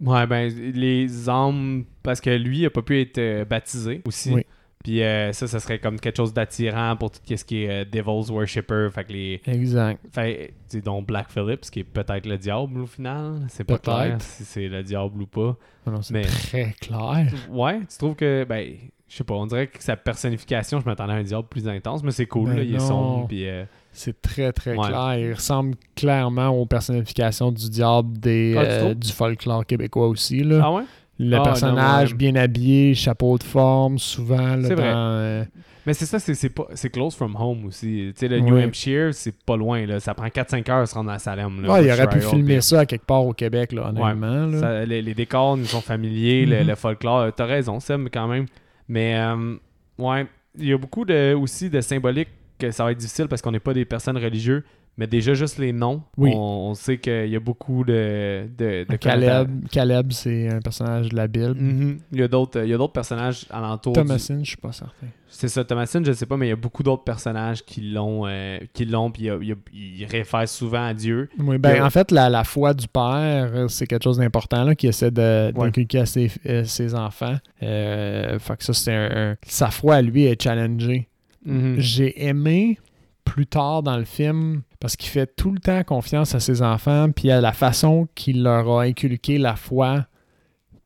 [0.02, 1.86] Ouais, ben, les âmes.
[2.04, 4.32] Parce que lui, il a pas pu être euh, baptisé aussi.
[4.34, 4.46] Oui.
[4.84, 7.84] Puis euh, ça, ça serait comme quelque chose d'attirant pour tout ce qui est euh,
[7.84, 8.90] Devil's Worshipper.
[8.94, 9.42] Fait que les.
[9.48, 10.00] Exact.
[10.14, 10.54] Fait,
[10.86, 13.42] dont Black Phillips, qui est peut-être le diable au final.
[13.50, 13.98] C'est pas Peut-être.
[13.98, 15.58] clair si c'est le diable ou pas.
[15.86, 17.28] Ah non, c'est Mais- très clair.
[17.50, 18.46] Ouais, tu trouves que.
[18.48, 18.76] Ben,
[19.10, 22.04] je sais pas, on dirait que sa personnification, je m'attendais à un diable plus intense,
[22.04, 23.28] mais c'est cool, Ben là, il est sombre.
[23.28, 23.48] Puis.
[23.48, 23.66] euh,
[23.98, 24.88] C'est très, très Ouais.
[24.88, 25.16] clair.
[25.18, 30.44] Il ressemble clairement aux personnifications du diable des, Ah, euh, du folklore québécois aussi.
[30.44, 30.62] Là.
[30.64, 30.84] Ah ouais?
[31.20, 32.18] Le Ah, personnage non, ouais.
[32.32, 34.56] bien habillé, chapeau de forme, souvent.
[34.56, 34.92] là, C'est vrai.
[34.94, 35.44] euh,
[35.88, 38.12] Mais c'est ça, c'est- c'est pas- c'est close from home aussi.
[38.14, 38.42] Tu sais, le Ouais.
[38.52, 39.86] New Hampshire, c'est pas loin.
[39.86, 40.00] Là.
[40.02, 41.62] Ça prend 4-5 heures à se rendre à Salem.
[41.64, 44.46] Là, ouais, il aurait pu filmer ça à quelque part au Québec, là, honnêtement.
[44.48, 44.60] là.
[44.60, 46.68] Ça, les, les décors nous sont familiers, le, Mhm.
[46.68, 47.32] le folklore.
[47.36, 48.46] T'as raison, Seb, quand même.
[48.90, 49.56] Mais, euh,
[49.98, 50.28] ouais,
[50.60, 52.28] il y a beaucoup de, aussi de symbolique
[52.58, 54.64] que ça va être difficile parce qu'on n'est pas des personnes religieuses.
[55.00, 56.32] Mais déjà, juste les noms, Oui.
[56.34, 58.48] on, on sait qu'il y a beaucoup de.
[58.58, 61.54] de, de Caleb, Caleb c'est un personnage de la Bible.
[61.54, 62.00] Mhm.
[62.14, 63.94] Il y a d'autres il y a d'autres personnages alentour.
[63.94, 65.06] du- Thomasin, je suis pas certain.
[65.30, 68.24] C'est ça, Thomasin, je sais pas, mais il y a beaucoup d'autres personnages qui l'ont,
[68.26, 69.30] euh, qui l'ont, puis
[69.72, 71.30] ils réfèrent souvent à Dieu.
[71.38, 74.74] Oui, ben, a- en fait, la, la foi du père, c'est quelque chose d'important là,
[74.74, 75.66] qu'il essaie de- Ouais.
[75.66, 77.36] d'inculquer à ses, euh, ses enfants.
[77.62, 81.08] Euh, fait que ça, c'est un, un- Sa foi à lui est challengée.
[81.48, 81.76] Mhm.
[81.80, 82.78] J'ai aimé
[83.24, 87.10] plus tard dans le film parce qu'il fait tout le temps confiance à ses enfants,
[87.12, 90.06] puis à la façon qu'il leur a inculqué la foi.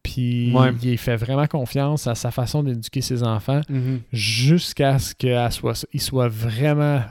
[0.04, 0.72] Puis Ouais.
[0.82, 4.00] il fait vraiment confiance à sa façon d'éduquer ses enfants Mhm.
[4.12, 7.02] jusqu'à ce qu'il soit, il soit vraiment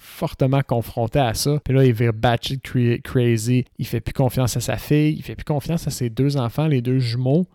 [0.00, 1.58] fortement confronté à ça.
[1.64, 3.64] Puis là, il vire batshit cra- crazy.
[3.78, 5.14] Il fait plus confiance à sa fille.
[5.16, 7.46] Il fait plus confiance à ses deux enfants, les deux jumeaux.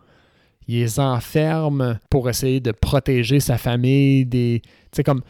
[0.66, 4.62] Il les enferme pour essayer de protéger sa famille des...
[4.94, 5.22] Tu sais, comme...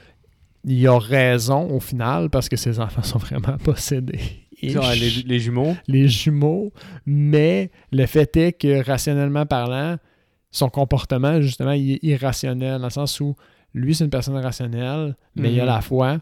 [0.67, 4.21] Il a raison au final parce que ses enfants sont vraiment possédés.
[4.73, 5.77] Ça, les, les jumeaux.
[5.89, 6.73] les jumeaux,
[7.05, 9.97] mais le fait est que rationnellement parlant,
[10.51, 13.35] son comportement, justement, il est irrationnel, dans le sens où
[13.75, 15.69] lui, c'est une personne rationnelle, mais il a Mhm.
[15.69, 16.19] la foi,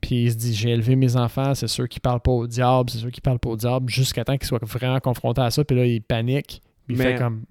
[0.00, 2.90] puis il se dit, j'ai élevé mes enfants, c'est sûr qu'ils parlent pas au diable,
[2.90, 5.62] c'est sûr qu'ils parlent pas au diable, jusqu'à temps qu'il soit vraiment confronté à ça,
[5.64, 7.44] puis là, il panique, puis il Mais- fait comme,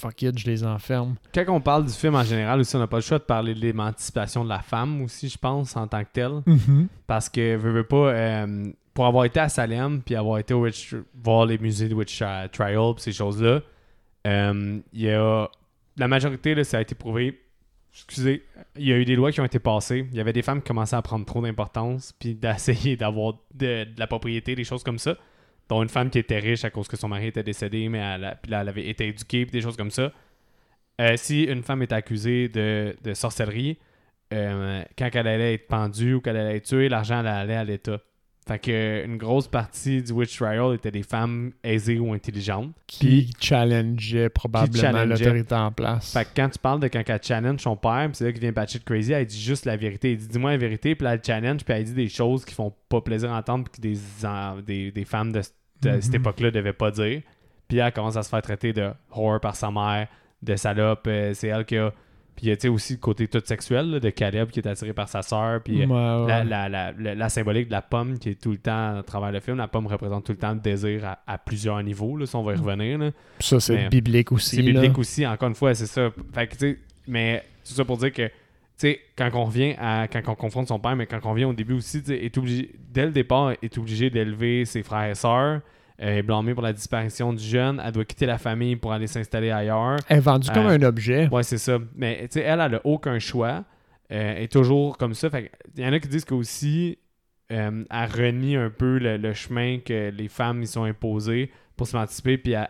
[0.00, 1.16] fuck it, je les enferme.
[1.34, 3.54] Quand on parle du film en général aussi, on n'a pas le choix de parler
[3.54, 6.42] de l'émancipation de la femme aussi, je pense, en tant que telle.
[7.06, 10.62] Parce que, veux, veux pas, euh, pour avoir été à Salem, puis avoir été au
[10.62, 13.60] Witch, voir les musées de Witch Tri- Trial, puis ces choses-là,
[14.26, 15.46] euh, il y a.
[15.98, 17.40] La majorité, là, ça a été prouvé.
[17.94, 18.44] Excusez,
[18.76, 20.06] il y a eu des lois qui ont été passées.
[20.12, 23.84] Il y avait des femmes qui commençaient à prendre trop d'importance, puis d'essayer d'avoir de,
[23.84, 25.16] de la propriété, des choses comme ça.
[25.68, 28.38] Dont une femme qui était riche à cause que son mari était décédé, mais elle,
[28.40, 30.12] puis elle avait été éduquée, puis des choses comme ça.
[31.00, 33.78] Euh, si une femme est accusée de, sorcellerie,
[34.32, 38.00] euh, quand elle allait être pendue ou qu'elle allait être tuée, l'argent allait à l'État.
[38.48, 42.72] Fait que une grosse partie du Witch Trial était des femmes aisées ou intelligentes.
[42.86, 44.70] Qui challengeait probablement
[45.26, 46.12] l'autorité en place.
[46.12, 48.52] Fait que quand tu parles de quand elle challenge son père, c'est là qu'il vient
[48.52, 50.12] batshit crazy, elle dit juste la vérité.
[50.12, 52.54] Il dit dis-moi la vérité, puis là elle challenge, puis elle dit des choses qui
[52.54, 56.14] font pas plaisir à entendre, puis que des, des, des femmes de, de cette Mhm.
[56.20, 57.22] époque-là devaient pas dire.
[57.66, 60.06] Puis elle commence à se faire traiter de whore par sa mère,
[60.40, 61.06] de salope.
[61.08, 61.92] euh, c'est elle qui a.
[62.36, 65.08] Puis tu sais aussi le côté tout sexuel là, de Caleb qui est attiré par
[65.08, 66.44] sa sœur, puis euh, Ouais, ouais.
[66.44, 69.32] la, la, la, la- symbolique de la pomme qui est tout le temps à travers
[69.32, 69.56] le film.
[69.56, 72.42] La pomme représente tout le temps le désir à, à plusieurs niveaux, là, si on
[72.42, 72.98] va y revenir.
[72.98, 73.10] là.
[73.40, 74.56] Ça, c'est biblique aussi.
[74.56, 76.10] C'est biblique aussi, encore une fois, c'est ça.
[76.34, 78.30] Fait que, tu sais, mais tout ça pour dire que,
[78.76, 81.54] sais, quand on revient à, quand on confronte son père, mais quand on revient au
[81.54, 85.60] début aussi, est obligé, dès le départ, est obligé d'élever ses frères et sœurs, euh,
[85.98, 89.50] est blâmée pour la disparition du jeune, elle doit quitter la famille pour aller s'installer
[89.50, 89.96] ailleurs.
[90.08, 91.28] Elle est vendue comme Euh, un objet.
[91.32, 91.78] Ouais, c'est ça.
[91.94, 93.64] Mais, tu sais, elle, elle a aucun choix,
[94.12, 95.28] euh, elle est toujours comme ça.
[95.76, 96.98] Il y en a qui disent qu'aussi,
[97.52, 101.86] euh, elle renie un peu le, le chemin que les femmes y sont imposées pour
[101.86, 102.68] s'émanciper, puis elle-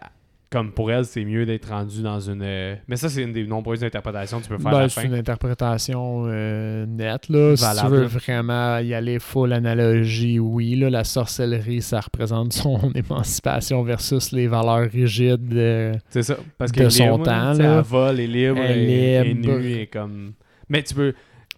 [0.50, 2.40] comme pour elle, c'est mieux d'être rendue dans une.
[2.42, 4.88] euh, Mais ça, c'est une des nombreuses interprétations que tu peux faire à Ben, la
[4.88, 5.06] c'est fin.
[5.09, 7.28] une interprétation euh, nette.
[7.28, 7.56] Là.
[7.56, 12.92] Si tu veux vraiment y aller full analogie, oui, là, la sorcellerie, ça représente son
[12.94, 15.52] émancipation versus les valeurs rigides.
[15.54, 16.37] euh, C'est ça.
[16.59, 17.76] Parce de qu'elle est son libre, temps, là.
[17.78, 18.87] Elle vole, est libre, Elle
[19.35, 19.59] libre.
[19.59, 20.32] nue, et comme.
[20.68, 21.12] Mais tu peux.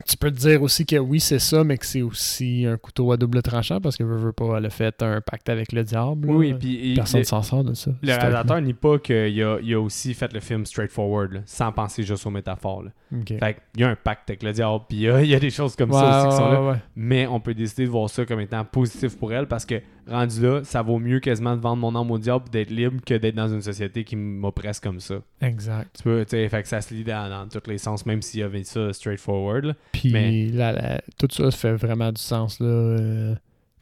[0.06, 3.12] Tu peux te dire aussi que oui, c'est ça, mais que c'est aussi un couteau
[3.12, 5.84] à double tranchant parce que veut, veut pas, elle a fait un pacte avec le
[5.84, 6.28] diable.
[6.30, 7.90] Oui, puis il- Personne le, s'en sort de ça.
[8.02, 11.72] le réalisateur nie pas qu'il a, il a aussi fait le film straightforward, là, sans
[11.72, 12.82] penser juste aux métaphores.
[12.84, 12.90] là.
[13.26, 15.34] Fait qu'il y a un pacte avec le diable, puis il y a, il y
[15.34, 16.62] a des choses comme Ouais, ça aussi qui sont là.
[16.72, 16.76] ouais.
[16.94, 20.40] Mais on peut décider de voir ça comme étant positif pour elle parce que rendu
[20.42, 23.14] là, ça vaut mieux quasiment de vendre mon âme au diable et d'être libre que
[23.14, 25.16] d'être dans une société qui m'oppresse comme ça.
[25.40, 25.88] Exact.
[25.96, 28.20] Tu peux, tu sais, fait que ça se lit dans, dans tous les sens, même
[28.22, 29.64] s'il y avait ça straightforward.
[29.66, 29.74] là.
[29.92, 33.34] Puis Mais- la- la- tout ça fait vraiment du sens là, euh,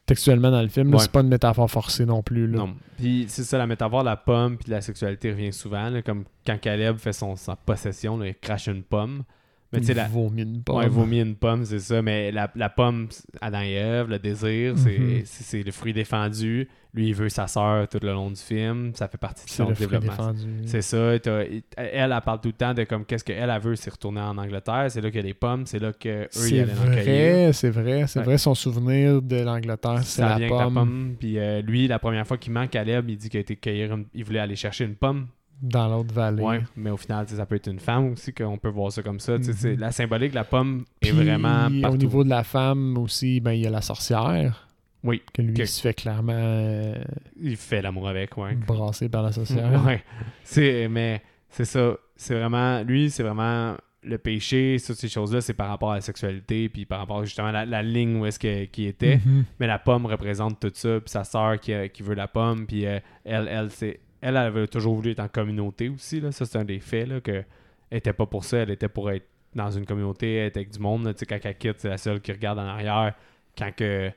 [0.05, 0.93] textuellement dans le film.
[0.93, 0.99] Ouais.
[0.99, 2.47] C'est pas une métaphore forcée non plus.
[2.47, 2.59] Là.
[2.59, 2.75] Non.
[2.97, 6.01] Puis c'est ça, la métaphore de la pomme puis de la sexualité revient souvent, là,
[6.01, 9.23] comme quand Caleb fait son, sa possession, là, il crache une pomme.
[9.73, 10.77] Mais Il la, vomit une pomme.
[10.77, 12.01] Ouais, vomit une pomme, c'est ça.
[12.01, 13.09] Mais la, la pomme,
[13.41, 15.21] Adam et Ève, le désir, c'est- Mhm.
[15.25, 16.69] c'est le fruit défendu.
[16.93, 18.91] Lui, il veut sa sœur tout le long du film.
[18.95, 20.31] Ça fait partie de C'est son le fruit développement.
[20.31, 20.47] défendu.
[20.65, 21.15] C'est ça.
[21.15, 24.37] Elle, elle parle tout le temps de comme qu'est-ce qu'elle elle veut, c'est retourner en
[24.37, 24.85] Angleterre.
[24.89, 25.65] C'est là qu'il y a des pommes.
[25.65, 27.03] C'est là que eux ils allaient en cueillir.
[27.43, 28.07] vrai, c'est vrai.
[28.07, 28.25] C'est Ouais.
[28.25, 31.15] vrai, son souvenir de l'Angleterre, c'est la vient pomme, avec la pomme.
[31.19, 33.93] Puis euh, lui, la première fois qu'il manque Caleb, il dit qu'il a été cueillir
[33.93, 35.27] une- Il voulait aller chercher une pomme.
[35.61, 36.43] Dans l'autre vallée.
[36.43, 36.61] Ouais.
[36.75, 39.37] Mais au final, ça peut être une femme aussi, qu'on peut voir ça comme ça.
[39.37, 39.57] Tu sais, Mhm.
[39.57, 41.95] c'est- La symbolique de la pomme est vraiment partout.
[41.95, 44.67] Au niveau de la femme aussi, ben, il y a la sorcière,
[45.03, 45.21] Oui.
[45.33, 46.95] que lui Que- il se fait clairement euh,
[47.41, 48.53] Il fait l'amour avec, ouais.
[48.55, 49.71] brasser par la sorcière.
[50.43, 51.95] C'est, mais c'est ça.
[52.15, 52.81] C'est vraiment.
[52.83, 56.85] Lui, c'est vraiment le péché, toutes ces choses-là, c'est par rapport à la sexualité, puis
[56.85, 59.17] par rapport justement à la, la ligne où est-ce qu'il était.
[59.25, 59.43] Mhm.
[59.59, 62.65] Mais la pomme représente tout ça, puis sa sœur qui, a- qui veut la pomme,
[62.67, 63.99] puis euh, elle, elle, c'est.
[64.27, 66.19] Elle, elle avait toujours voulu être en communauté aussi.
[66.19, 66.31] Là.
[66.31, 67.07] Ça, c'est un des faits.
[67.07, 67.43] Là, que
[67.89, 68.57] elle était pas pour ça.
[68.57, 71.05] Elle était pour être dans une communauté, être avec du monde.
[71.05, 71.13] là.
[71.13, 73.13] Tu sais, quand elle quitte, c'est la seule qui regarde en arrière.
[73.57, 74.11] Quand que.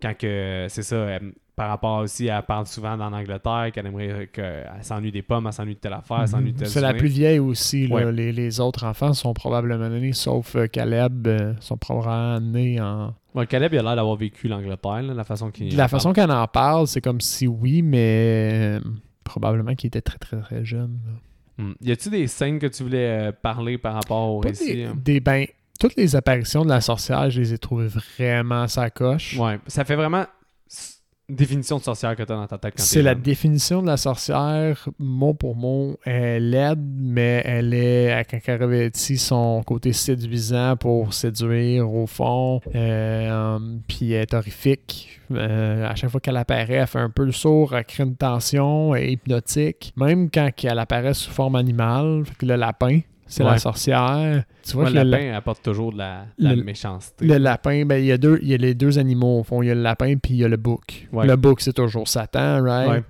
[0.00, 0.66] Quand que.
[0.68, 0.96] C'est ça.
[0.96, 5.46] elle- par rapport aussi, elle parle souvent dans l'Angleterre qu'elle aimerait qu'elle s'ennuie des pommes,
[5.46, 6.66] elle s'ennuie de telle affaire, elle s'ennuie de Mhm.
[6.66, 7.86] C'est la plus vieille aussi.
[7.86, 7.94] là.
[7.94, 8.12] Ouais.
[8.12, 13.14] Les, les autres enfants sont probablement nés, sauf euh, Caleb, euh, sont probablement nés en.
[13.34, 15.74] Ouais, Caleb, il a l'air d'avoir vécu l'Angleterre, la façon qu'il.
[15.74, 18.80] La façon qu'elle en parle, c'est comme si oui, mais euh,
[19.26, 20.98] probablement qu'il était très très très jeune.
[21.58, 21.72] Hmm.
[21.82, 24.84] Y a-tu des scènes que tu voulais euh, parler par rapport au Pas récit des,
[24.84, 24.94] hein?
[24.96, 25.46] des- ben,
[25.78, 29.36] toutes les apparitions de la sorcière, je les ai trouvées vraiment sa coche.
[29.38, 30.24] Ouais, ça fait vraiment
[31.28, 33.22] définition de sorcière que t'as dans ta tête quand C'est la jeune.
[33.22, 35.98] définition de la sorcière, mot pour mot.
[36.04, 42.60] Elle aide, mais elle est, quand elle revêtit son côté séduisant pour séduire au fond.
[42.74, 43.58] Euh,
[43.88, 45.20] puis elle est horrifique.
[45.32, 48.14] Euh, à chaque fois qu'elle apparaît, elle fait un peu le sourd, elle crée une
[48.14, 49.92] tension, elle est hypnotique.
[49.96, 53.50] Même quand elle apparaît sous forme animale, fait que le lapin, c'est Ouais.
[53.50, 54.44] la sorcière.
[54.64, 57.26] Tu vois Ouais, que le lapin apporte toujours de la, de la le- méchanceté.
[57.26, 59.62] le lapin, ben, il y, a deux, il y a les deux animaux au fond.
[59.62, 61.08] Il y a le lapin puis il y a le bouc.
[61.12, 61.26] Ouais.
[61.26, 63.04] Le bouc, c'est toujours Satan, right?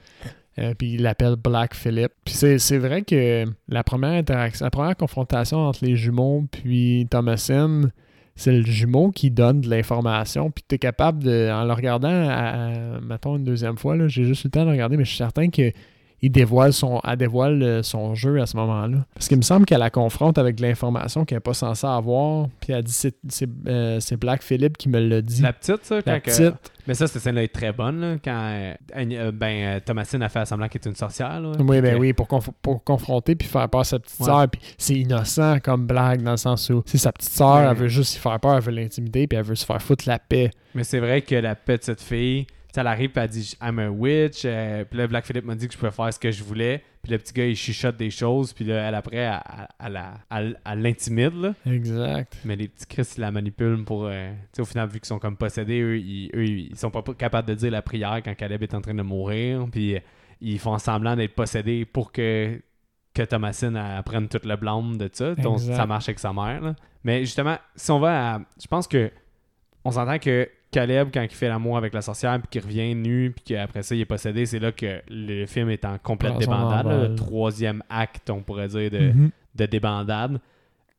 [0.58, 2.10] Euh, puis il l'appelle Black Philip.
[2.24, 7.82] Puis c'est, vrai que la première interaction, la première confrontation entre les jumeaux puis Thomasin,
[8.36, 10.50] c'est le jumeau qui donne de l'information.
[10.50, 12.32] Puis tu es capable de, en le regardant, à,
[12.96, 15.10] à- mettons une deuxième fois, là, j'ai juste eu le temps de regarder, mais je
[15.10, 15.72] suis certain que
[16.22, 19.04] il dévoile son, elle dévoile euh, son jeu à ce moment-là.
[19.14, 22.48] Parce qu'il me semble qu'elle la confronte avec de l'information qu'elle n'est pas censée avoir.
[22.60, 25.42] Puis elle dit c'est, c'est, euh, c'est Black Philip qui me l'a dit.
[25.42, 26.72] La petite, ça, La que- petite.
[26.88, 30.68] Mais ça, cette scène-là est très bonne, là, quand euh, ben, Thomasine a fait semblant
[30.68, 31.40] qu'elle est une sorcière.
[31.40, 34.20] Là, Oui, ben Que- oui, pour, conf- pour confronter puis faire peur à sa petite
[34.20, 34.26] Ouais.
[34.26, 34.48] sœur.
[34.48, 37.66] Puis c'est innocent comme blague dans le sens où c'est sa petite sœur, Ouais.
[37.70, 40.04] elle veut juste y faire peur, elle veut l'intimider puis elle veut se faire foutre
[40.08, 40.50] la paix.
[40.76, 42.46] Mais c'est vrai que la petite fille,
[42.78, 44.42] elle arrive et elle dit I'm a witch.
[44.44, 46.82] euh, puis là, Black Phillip m'a dit que je pouvais faire ce que je voulais.
[47.02, 48.52] Puis le petit gars, il chuchote des choses.
[48.52, 51.54] Puis là, elle, après, elle, elle- elle la- elle- elle l'intimide.
[51.64, 52.36] Exact.
[52.44, 54.06] Mais les petits Chris, ils la manipulent pour.
[54.06, 56.90] euh, tu sais, au final, vu qu'ils sont comme possédés, eux, ils, eux, ils sont
[56.90, 59.66] pas capables de dire la prière quand Caleb est en train de mourir.
[59.70, 60.00] Puis euh,
[60.40, 62.60] ils font semblant d'être possédés pour que,
[63.14, 65.34] que Thomasine prenne toute le blâme de ça.
[65.36, 66.60] Donc, ça marche avec sa mère.
[66.60, 66.74] là.
[67.04, 68.40] Mais justement, si on va à.
[68.60, 69.10] Je pense que.
[69.84, 73.30] On s'entend que Caleb, quand il fait l'amour avec la sorcière, puis qu'il revient nu,
[73.30, 76.86] puis qu'après ça, il est possédé, c'est là que le film est en complète débandade.
[76.86, 79.30] là, le troisième acte, on pourrait dire, de, Mhm.
[79.54, 80.40] de débandade.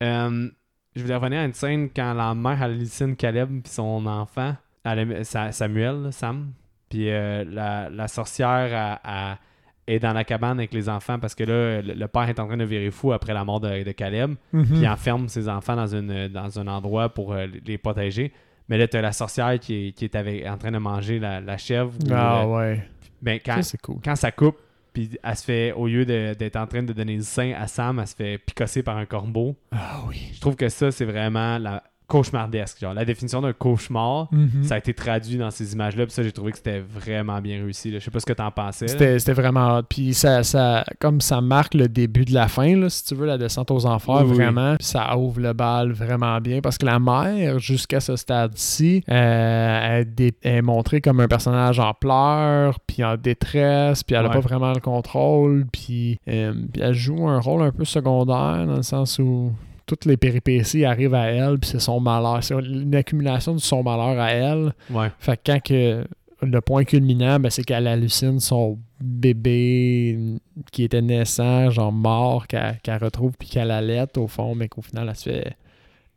[0.03, 0.49] Euh,
[0.95, 5.23] je voulais revenir à une scène quand la mère hallucine Caleb puis son enfant, elle
[5.25, 6.51] Samuel, Sam.
[6.89, 9.37] Puis euh, la, la sorcière elle-
[9.85, 12.39] elle est dans la cabane avec les enfants parce que là, le, le père est
[12.39, 14.35] en train de virer fou après la mort de, de Caleb.
[14.53, 14.65] Mhm.
[14.65, 18.31] Puis il enferme ses enfants dans, une, dans un endroit pour euh, les protéger.
[18.69, 21.19] Mais là, tu as la sorcière qui est, qui est avec- en train de manger
[21.19, 21.91] la, la chèvre.
[22.11, 22.87] Ah euh, ouais.
[23.21, 23.97] ben, quand, Ça, cool.
[24.03, 24.57] quand ça coupe,
[24.93, 27.99] puis elle se fait, au lieu d'être en train de donner le sein à Sam,
[27.99, 29.55] elle se fait picosser par un corbeau.
[29.71, 30.29] Ah oui.
[30.33, 32.79] Je trouve que ça, c'est vraiment la cauchemardesque.
[32.79, 34.63] Genre, la définition d'un cauchemar, Mhm.
[34.63, 36.05] ça a été traduit dans ces images-là.
[36.05, 37.91] Puis ça, j'ai trouvé que c'était vraiment bien réussi.
[37.91, 37.99] là.
[37.99, 38.87] Je sais pas ce que t'en pensais.
[38.87, 39.83] C'était vraiment hot.
[39.89, 43.25] Puis ça, ça, comme ça marque le début de la fin, là, si tu veux,
[43.25, 44.35] la descente aux enfers, Oui, oui.
[44.35, 44.75] vraiment.
[44.77, 46.61] Puis ça ouvre le bal vraiment bien.
[46.61, 51.93] Parce que la mère, jusqu'à ce stade-ci, euh, elle, est montrée comme un personnage en
[51.93, 54.33] pleurs, puis en détresse, puis elle a Ouais.
[54.35, 55.65] pas vraiment le contrôle.
[55.71, 59.51] Puis, euh, puis elle joue un rôle un peu secondaire, dans le sens où
[59.87, 62.43] toutes les péripéties arrivent à elle, puis c'est son malheur.
[62.43, 64.73] C'est une accumulation de son malheur à elle.
[64.91, 65.11] Ouais.
[65.17, 66.05] Fait que quand que
[66.41, 70.35] le point culminant, ben, c'est qu'elle hallucine son bébé
[70.71, 74.81] qui était naissant, genre mort, qu'elle qu'elle retrouve puis qu'elle allait au fond, mais qu'au
[74.81, 75.55] final, elle se fait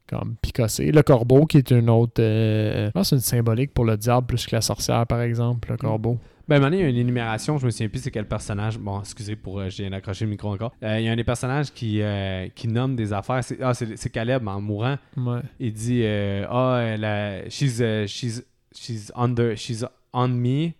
[0.09, 0.91] comme picosser.
[0.91, 2.21] Le corbeau, qui est une autre...
[2.21, 5.23] euh, je pense que c'est une symbolique pour le diable plus que la sorcière, par
[5.23, 6.19] exemple, le corbeau.
[6.51, 8.77] Ben, il y a une énumération, je me souviens plus c'est quel personnage.
[8.77, 10.73] Bon, excusez pour, euh, j'ai accroché le micro encore.
[10.83, 13.45] Euh, il y a un des personnages qui, euh, qui nomme des affaires.
[13.45, 14.97] C'est, ah, c'est, Caleb en mourant.
[15.17, 15.41] Ouais.
[15.61, 20.71] Il dit euh, Ah, elle a- she's, uh, she's, she's, under, she's on me.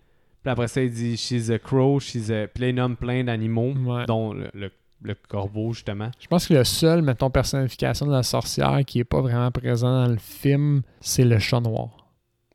[0.43, 2.49] Puis après ça, il dit She's a crow, she's a.
[2.49, 4.07] Puis là, il nomme plein d'animaux, Ouais.
[4.07, 6.11] dont le, le, le corbeau, justement.
[6.19, 10.05] Je pense que le seul, mettons, personnification de la sorcière qui est pas vraiment présent
[10.05, 11.91] dans le film, c'est le chat noir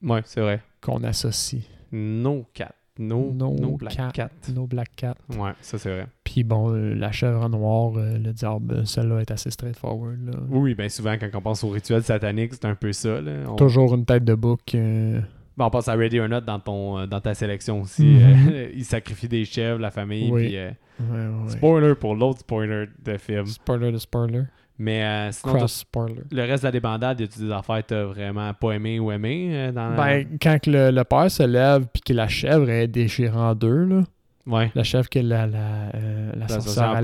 [0.03, 0.61] Ouais, c'est vrai.
[0.81, 1.61] qu'on associe.
[1.93, 2.73] No cat.
[2.97, 4.11] No, No no, black cat.
[4.13, 4.29] cat.
[4.53, 5.15] No Black Cat.
[5.37, 6.07] Ouais, ça c'est vrai.
[6.23, 10.17] Puis bon, la chèvre noire, euh, le diable, celle-là est assez straightforward.
[10.25, 10.33] Là.
[10.49, 13.19] Oui, ben souvent, quand on pense au rituel satanique, c'est un peu ça.
[13.21, 13.31] Là.
[13.49, 14.75] On, Toujours une tête de bouc.
[14.75, 15.19] euh,
[15.57, 18.05] ben, on pense à Ready or Not dans, ton, euh, dans ta sélection aussi.
[18.05, 18.49] Mhm.
[18.51, 20.29] Euh, il sacrifie des chèvres, la famille.
[20.31, 20.47] Oui.
[20.47, 21.49] Puis, euh, ouais, ouais, ouais.
[21.49, 23.45] Spoiler pour l'autre spoiler de film.
[23.45, 24.43] Spoiler de spoiler.
[24.77, 26.21] Mais euh, sinon, Cross spoiler.
[26.31, 29.09] Le reste de la débandade, y a-tu des affaires que t'as vraiment pas aimé ou
[29.11, 32.87] aimé euh, dans Ben, quand le, le père se lève puis que la chèvre est
[32.87, 34.03] déchirée en deux, là,
[34.47, 34.71] Ouais.
[34.75, 37.01] la chèvre que la, la, euh, la sorcière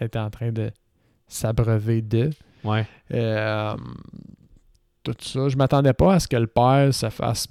[0.00, 0.70] était en train de
[1.28, 2.30] s'abreuver de.
[2.64, 2.86] Ouais.
[3.14, 3.74] Euh,
[5.02, 5.48] tout ça.
[5.48, 7.48] Je m'attendais pas à ce que le père se fasse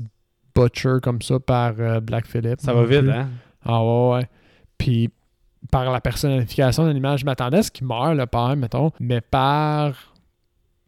[0.55, 2.59] butcher comme ça par euh, Black Phillip.
[2.61, 3.11] Ça va vite, plus.
[3.11, 3.29] hein?
[3.65, 4.29] Ah ouais, ouais.
[4.77, 5.09] Puis
[5.69, 9.21] par la personnification de l'image, je m'attendais à ce qu'il meure, le père, mettons, mais
[9.21, 10.13] par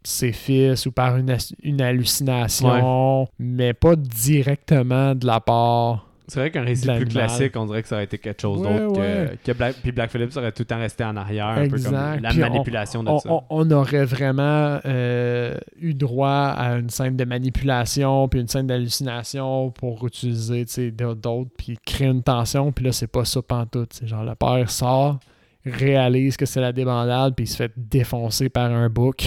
[0.03, 6.07] ses fils ou par une hallucination, mais pas directement de la part.
[6.27, 8.79] C'est vrai qu'un récit plus classique, on dirait que ça aurait été quelque chose Ouais,
[8.79, 9.37] d'autre ouais.
[9.43, 11.67] que, que Black, puis Black Phillip ça aurait tout le temps resté en arrière, un
[11.67, 13.29] peu comme la Puis on- manipulation de On, ça.
[13.29, 18.67] on- on aurait vraiment euh, eu droit à une scène de manipulation, puis une scène
[18.67, 23.91] d'hallucination pour utiliser d'autres, puis créer une tension, puis là, c'est pas ça pantoute.
[23.93, 25.19] C'est genre, le père sort,
[25.65, 29.25] réalise que c'est la débandade, puis il se fait défoncer par un bouc.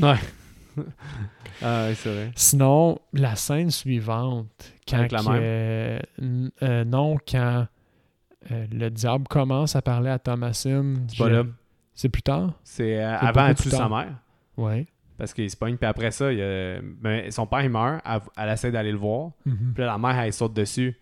[0.00, 0.14] Ouais.
[1.62, 2.30] ah, ouais, c'est vrai.
[2.34, 5.98] Sinon, la scène suivante, quand Avec la euh,
[6.62, 7.66] euh, non, quand
[8.50, 11.06] euh, le diable commence à parler à Thomasine.
[11.08, 11.42] C'est pas je- là.
[11.94, 12.52] C'est plus tard?
[12.62, 14.12] C'est avant elle tue sa mère.
[14.56, 14.86] Ouais.
[15.16, 16.38] Parce qu'il se pogne, puis après ça, il
[17.00, 19.30] ben, son père il meurt, elle, elle essaie d'aller le voir.
[19.46, 19.72] Mhm.
[19.74, 20.94] Puis là, la mère, elle saute dessus.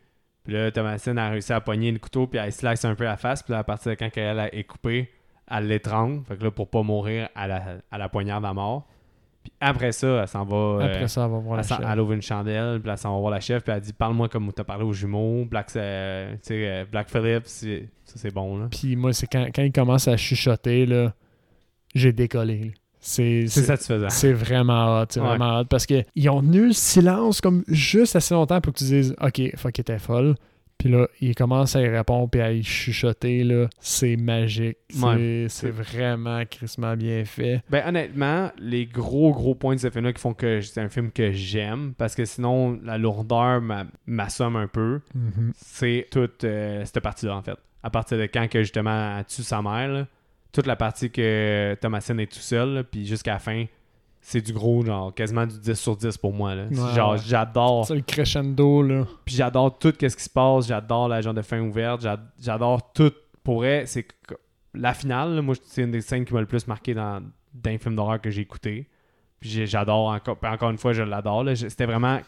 [0.44, 3.16] Puis là, Thomasine a réussi à pogner le couteau, puis elle slice un peu la
[3.16, 3.42] face.
[3.42, 5.10] Puis là, à partir de quand elle est coupée,
[5.50, 6.22] elle l'étrangle.
[6.26, 8.86] Fait que là, pour pas mourir, elle la, elle la poignarde à mort.
[9.44, 10.56] Puis après ça, elle s'en va.
[10.56, 11.88] euh, Après ça, on va voir la elle, chèvre.
[11.90, 14.28] elle ouvre une chandelle, puis elle s'en va voir la chef, puis elle dit Parle-moi
[14.28, 15.44] comme tu as parlé aux jumeaux.
[15.44, 18.56] Black, euh, euh, Black Phillip, c'est- ça c'est bon.
[18.58, 18.68] Là.
[18.70, 21.12] Puis moi, c'est quand, quand il commence à chuchoter, là,
[21.94, 22.58] j'ai décollé.
[22.64, 22.70] là.
[23.06, 24.08] C'est satisfaisant.
[24.08, 25.26] c'est vraiment hot, c'est Ouais.
[25.26, 28.84] vraiment hot parce qu'ils ont tenu le silence comme juste assez longtemps pour que tu
[28.84, 30.36] dises OK, fuck, elle était folle.
[30.84, 33.68] Puis là, il commence à y répondre puis à y chuchoter, là.
[33.80, 34.76] C'est magique.
[34.90, 35.46] C'est Ouais.
[35.48, 37.62] c'est vraiment crissement bien fait.
[37.70, 41.10] Ben honnêtement, les gros gros points de ce film-là qui font que c'est un film
[41.10, 45.00] que j'aime, parce que sinon la lourdeur m'a- m'assomme un peu,
[45.56, 47.56] c'est toute euh, cette partie-là en fait.
[47.82, 50.06] À partir de quand que justement elle tue sa mère, là,
[50.52, 53.64] toute la partie que Thomasine est tout seul, là, puis jusqu'à la fin,
[54.26, 56.54] c'est du gros, genre quasiment du 10 sur 10 pour moi.
[56.54, 56.64] Là.
[56.64, 57.18] Ouais, genre ouais.
[57.26, 57.84] j'adore.
[57.86, 59.04] C'est le crescendo, là.
[59.26, 62.92] Puis j'adore tout ce qui se passe, j'adore la genre de fin ouverte, j'a- j'adore
[62.94, 63.12] tout.
[63.42, 64.06] Pour vrai, c'est
[64.72, 67.76] la finale, là, moi c'est une des scènes qui m'a le plus marqué dans d'un
[67.76, 68.88] film d'horreur que j'ai écouté.
[69.40, 71.44] Puis j'adore encore, puis encore une fois, je l'adore.
[71.54, 72.18] C'était vraiment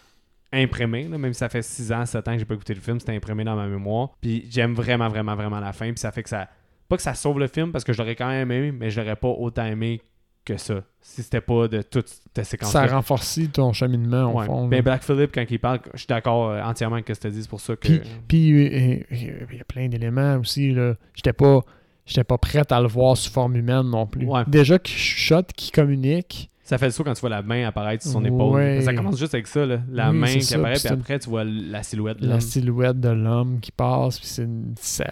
[0.52, 2.80] imprimé, là, même si ça fait 6 ans, 7 ans que j'ai pas écouté le
[2.80, 4.10] film, c'était imprimé dans ma mémoire.
[4.20, 5.86] Puis j'aime vraiment, vraiment, vraiment la fin.
[5.86, 6.48] Puis ça fait que ça.
[6.88, 9.00] Pas que ça sauve le film parce que je l'aurais quand même aimé, mais je
[9.00, 10.02] l'aurais pas autant aimé
[10.46, 10.82] que ça.
[11.02, 14.46] Si c'était pas de toute cette séquence Ça renforce ton cheminement, au Ouais.
[14.46, 14.66] fond.
[14.68, 14.82] Ben.
[14.82, 17.30] Black Phillip, quand il parle, je suis d'accord euh, entièrement avec ce que tu as
[17.30, 17.88] dit, c'est pour ça que.
[17.88, 20.72] Puis- Puis euh, euh, il y a plein d'éléments aussi.
[20.72, 20.94] là.
[21.14, 21.60] J'étais pas,
[22.06, 24.26] j'étais pas prête à le voir sous forme humaine non plus.
[24.26, 24.42] Ouais.
[24.46, 26.50] Déjà qu'il chuchote, qu'il communique.
[26.62, 28.54] Ça fait le saut quand tu vois la main apparaître sur son épaule.
[28.56, 28.80] Ouais.
[28.80, 29.78] Ça commence juste avec ça, là.
[29.88, 32.18] la Oui, main qui ça, apparaît, puis après tu vois la silhouette.
[32.18, 32.40] de la l'homme.
[32.40, 34.18] silhouette de l'homme qui passe.
[34.18, 35.04] Puis c'est une- ça-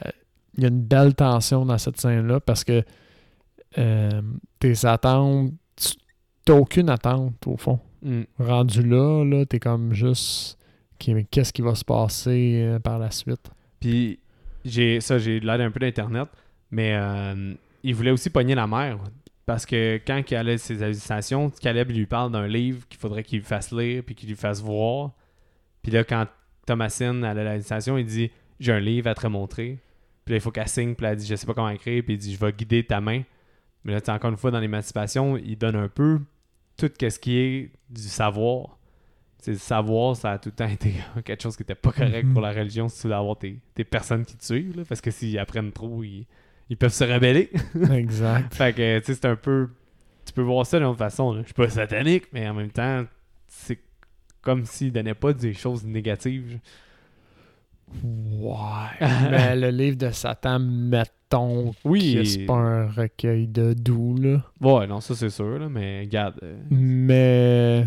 [0.56, 2.82] il y a une belle tension dans cette scène-là parce que
[3.78, 4.22] euh,
[4.58, 5.52] tes attentes,
[6.44, 7.80] t'as aucune attente au fond.
[8.02, 8.22] Mm.
[8.38, 10.58] Rendu là, là t'es comme juste.
[11.30, 13.50] Qu'est-ce qui va se passer euh, par la suite?
[13.80, 14.18] Puis
[14.64, 16.28] j'ai ça, j'ai l'aide un peu d'internet,
[16.70, 18.98] mais euh, il voulait aussi pogner la mère.
[19.46, 23.40] Parce que quand il allait ses hallucinations, Caleb lui parle d'un livre qu'il faudrait qu'il
[23.40, 25.12] lui fasse lire puis qu'il lui fasse voir.
[25.82, 26.26] Puis là, quand
[26.66, 29.78] Thomasine a l'hallucination, il dit J'ai un livre à te remontrer.
[30.24, 30.94] Puis là, il faut qu'elle signe.
[30.94, 32.02] Puis là, elle dit Je sais pas comment écrire.
[32.02, 33.22] Puis il dit Je vais guider ta main.
[33.84, 36.20] Mais là, tu sais, encore une fois, dans l'émancipation, il donne un peu
[36.76, 38.78] tout ce qui est du savoir.
[39.38, 40.94] C'est le savoir, ça a tout le temps été
[41.24, 42.32] quelque chose qui était pas correct Mhm.
[42.32, 44.76] pour la religion si tu voulais avoir tes, tes personnes qui te suivent.
[44.76, 46.26] là, parce que s'ils apprennent trop, ils,
[46.70, 47.50] ils peuvent se rebeller.
[47.92, 48.54] exact.
[48.54, 49.68] fait que, tu sais, c'est un peu.
[50.24, 51.32] Tu peux voir ça d'une autre façon.
[51.34, 51.40] là.
[51.42, 53.04] Je suis pas satanique, mais en même temps,
[53.46, 53.78] c'est
[54.40, 56.58] comme s'il donnait pas des choses négatives.
[58.02, 59.07] Ouais.
[59.30, 62.14] mais le livre de Satan, mettons Oui.
[62.14, 64.42] que c'est pas un recueil de doux, là.
[64.61, 66.35] Ouais, non, ça c'est sûr, là, mais regarde.
[66.42, 67.87] euh, Mais.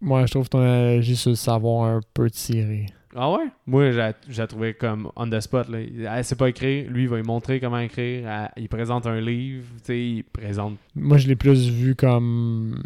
[0.00, 2.86] Moi, je trouve ton analogie sur le savoir un peu tiré.
[3.18, 3.46] Ah ouais?
[3.66, 3.90] Moi,
[4.28, 5.70] j'ai trouvé comme on the spot.
[5.70, 5.78] Là.
[6.18, 6.90] Elle sait pas écrire.
[6.90, 8.28] Lui, il va lui montrer comment écrire.
[8.28, 9.64] Elle- il présente un livre.
[9.78, 10.76] Tu sais, il présente.
[10.94, 12.78] Moi, je l'ai plus vu comme.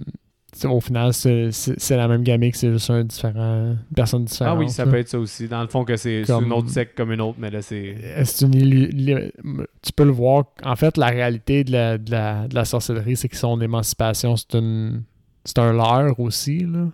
[0.64, 1.50] Au final, c'est
[1.96, 4.56] la même gamique, c'est juste un différent, une personne différente.
[4.56, 4.90] Ah oui, ça là.
[4.90, 5.46] peut être ça aussi.
[5.48, 7.94] Dans le fond, que c'est une autre secte comme une autre, mais là, c'est.
[8.24, 9.30] C'est une
[9.82, 10.44] Tu peux le voir?
[10.64, 14.36] En fait, la réalité de la, de la, de la sorcellerie, c'est que son émancipation,
[14.36, 15.02] c'est une.
[15.44, 16.88] C'est un leurre aussi, là.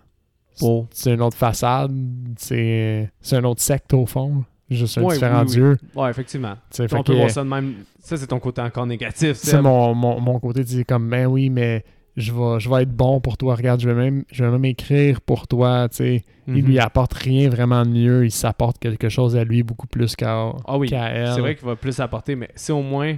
[0.91, 1.91] C'est une autre façade.
[2.37, 4.43] C'est un autre secte, au fond.
[4.69, 5.53] Juste un Ouais, différent oui, oui.
[5.53, 5.77] dieu.
[5.95, 6.53] Ouais, effectivement.
[6.69, 7.73] Tu sais, fait On peut que- voir ça de même.
[7.99, 9.33] Ça, c'est ton côté encore négatif.
[9.37, 11.83] C'est mon, mon, mon côté, tu dis comme, ben oui, mais
[12.17, 13.55] je vais, je vais être bon pour toi.
[13.55, 15.87] Regarde, je vais même, je vais même écrire pour toi.
[15.89, 16.65] Tu sais, il Mhm.
[16.65, 18.25] lui apporte rien vraiment de mieux.
[18.25, 20.89] Il s'apporte quelque chose à lui beaucoup plus qu'à Ah oui.
[20.91, 21.33] elle.
[21.33, 23.15] C'est vrai qu'il va plus apporter, mais si au moins,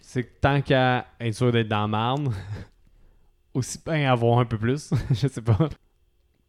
[0.00, 2.28] c'est tant qu'à être sûr d'être dans la marde,
[3.54, 4.90] aussi bien avoir un peu plus.
[5.10, 5.58] je sais pas.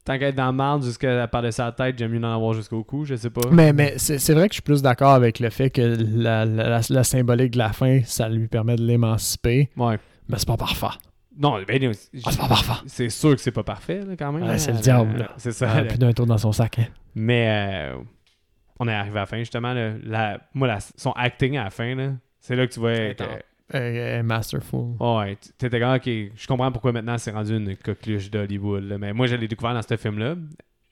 [0.06, 2.36] Tant qu'à être dans la marde jusqu'à la part de sa tête, j'aime mieux en
[2.36, 3.42] avoir jusqu'au cou, je sais pas.
[3.52, 6.46] Mais, mais c'est c'est vrai que je suis plus d'accord avec le fait que la,
[6.46, 9.70] la, la- la symbolique de la fin, ça lui permet de l'émanciper.
[9.76, 9.98] Ouais.
[10.30, 10.86] Mais c'est pas parfait.
[11.38, 11.92] Non, ben,
[12.24, 12.84] Ah, c'est pas parfait.
[12.88, 14.44] c'est sûr que c'est pas parfait, là, quand même.
[14.48, 15.28] Ouais, c'est le diable.
[15.38, 15.70] C'est ça.
[15.76, 16.80] Ah, plus d'un tour dans son sac.
[16.80, 16.86] hein.
[17.14, 17.48] Mais
[17.94, 17.98] euh,
[18.80, 19.74] on est arrivé à la fin, justement.
[19.74, 19.94] là.
[20.04, 22.92] La, moi, la- son acting à la fin, là, c'est là que tu vois.
[23.74, 24.96] Euh, masterful.
[25.00, 28.96] Ouais, t'étais comme, ok, je comprends pourquoi maintenant c'est rendu une coqueluche d'Hollywood.
[29.00, 30.36] Mais moi, je l'ai découvert dans ce film-là.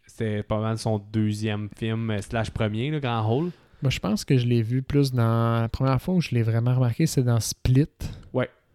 [0.08, 3.52] C'était pas mal son deuxième film, euh, slash premier, le Grand Hall.
[3.84, 5.62] Moi, je pense que je l'ai vu plus dans.
[5.62, 7.88] La première fois où je l'ai vraiment remarqué, c'est dans Split.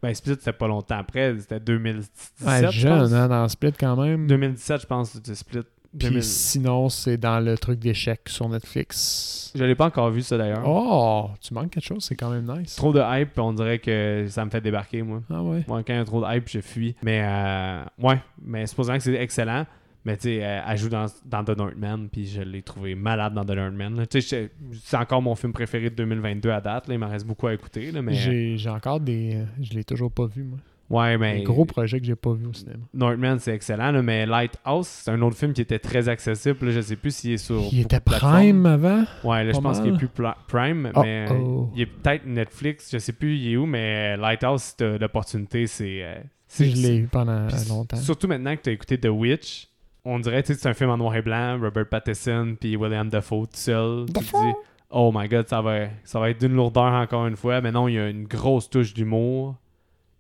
[0.03, 2.47] Ben, Split, c'était pas longtemps après, c'était 2017.
[2.47, 4.27] Ouais, je jeune, hein, dans Split quand même.
[4.27, 5.63] 2017, je pense, c'était Split.
[5.99, 6.23] Puis 2000.
[6.23, 9.53] sinon, c'est dans le truc d'échecs sur Netflix.
[9.55, 10.63] Je l'ai pas encore vu, ça d'ailleurs.
[10.67, 12.77] Oh, tu manques quelque chose, c'est quand même nice.
[12.77, 15.23] Trop de hype, on dirait que ça me fait débarquer, moi.
[15.31, 15.65] Ah ouais.
[15.67, 16.95] Moi, quand il y a trop de hype, je fuis.
[17.03, 19.65] Mais, euh, ouais, mais supposant que c'est excellent.
[20.05, 23.35] Mais tu sais, elle, elle joue dans, dans The Northman, puis je l'ai trouvé malade
[23.35, 24.07] dans The Northman.
[24.09, 24.51] Tu sais,
[24.83, 26.89] c'est encore mon film préféré de 2022 à date.
[26.89, 26.95] Là.
[26.95, 27.91] Il m'en reste beaucoup à écouter.
[27.91, 29.35] Là, mais, J'ai j'ai encore des.
[29.37, 30.59] euh, Je l'ai toujours pas vu, moi.
[30.89, 32.79] ouais, mais Un gros projet que j'ai pas vu au cinéma.
[32.95, 33.91] Northman, c'est excellent.
[33.91, 36.67] là, mais Lighthouse, c'est un autre film qui était très accessible.
[36.67, 37.61] Là, je sais plus s'il est sur.
[37.73, 39.05] Il était Prime avant?
[39.25, 40.09] Ouais, là, je pense qu'il est plus
[40.47, 41.71] Prime, Oh, mais oh.
[41.75, 42.89] il est peut-être Netflix.
[42.93, 46.03] Je sais plus il est où, mais Lighthouse, si t'as l'opportunité, c'est.
[46.03, 46.15] euh,
[46.47, 47.97] c'est- je l'ai eu pendant longtemps.
[47.99, 49.68] Surtout maintenant que tu as écouté The Witch,
[50.09, 53.47] on dirait que c'est un film en noir et blanc, Robert Pattinson puis William Dafoe
[53.47, 54.07] tout seul.
[54.07, 54.53] Tu dis,
[54.91, 57.61] oh my god, ça va, ça va être d'une lourdeur encore une fois.
[57.61, 59.57] Mais non, il y a une grosse touche d'humour.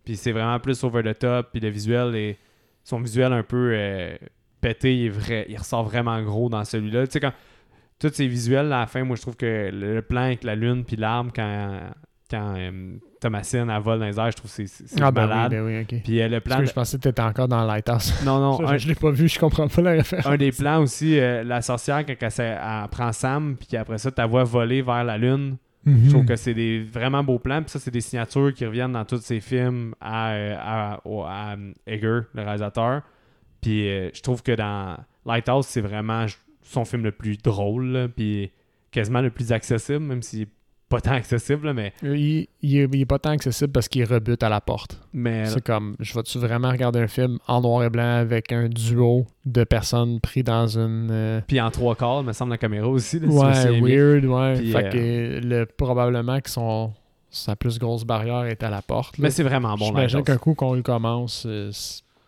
[0.04, 1.48] Puis c'est vraiment plus over the top.
[1.52, 2.38] Puis le visuel est.
[2.84, 4.16] Son visuel un peu euh,
[4.60, 7.06] pété, il, est vrai, il ressort vraiment gros dans celui-là.
[7.06, 7.32] Tu sais, quand.
[7.98, 10.54] Tous ces visuels, à la fin, moi je trouve que le, le plan avec la
[10.54, 11.80] lune puis l'arbre, quand,
[12.30, 15.28] quand euh, Thomasine elle vole dans les airs, je trouve que c'est Ah ben oui,
[15.28, 15.50] malade.
[15.52, 16.02] ben oui, ok.
[16.04, 16.56] Puis euh, le plan.
[16.56, 18.12] Parce que de- je pensais que t'étais encore dans Lighthouse.
[18.24, 20.26] Non, non, Ça, un, je l'ai pas vu, je comprends pas la référence.
[20.26, 24.26] un des plans aussi, euh, la sorcière, quand elle, prend Sam, puis qu'après ça, ta
[24.26, 25.56] voix voler vers la lune.
[25.84, 26.04] Mhm.
[26.04, 27.62] Je trouve que c'est des vraiment beaux plans.
[27.62, 30.34] Puis ça, c'est des signatures qui reviennent dans tous ces films à,
[30.96, 33.02] à, Egger, le réalisateur.
[33.62, 36.26] Puis je trouve que dans Lighthouse, c'est vraiment
[36.62, 38.50] son film le plus drôle, là, puis
[38.90, 40.48] quasiment le plus accessible, même s'il est
[40.88, 43.88] pas tant accessible, là, mais, Euh, Il, il est, il est pas tant accessible parce
[43.88, 44.98] qu'il rebute à la porte.
[45.12, 48.68] mais C'est comme, je vais-tu vraiment regarder un film en noir et blanc avec un
[48.68, 51.08] duo de personnes pris dans une...
[51.10, 53.20] euh, puis en trois quarts, me semble la caméra aussi.
[53.20, 54.54] là, Ouais, weird, ouais.
[54.58, 54.90] Puis, fait euh,
[55.40, 56.92] que le, probablement que son,
[57.30, 59.18] sa plus grosse barrière est à la porte.
[59.18, 59.24] là.
[59.24, 59.86] Mais c'est vraiment bon.
[59.86, 60.24] J'imagine Lighthouse.
[60.34, 61.70] qu'un coup qu'on le commence, euh,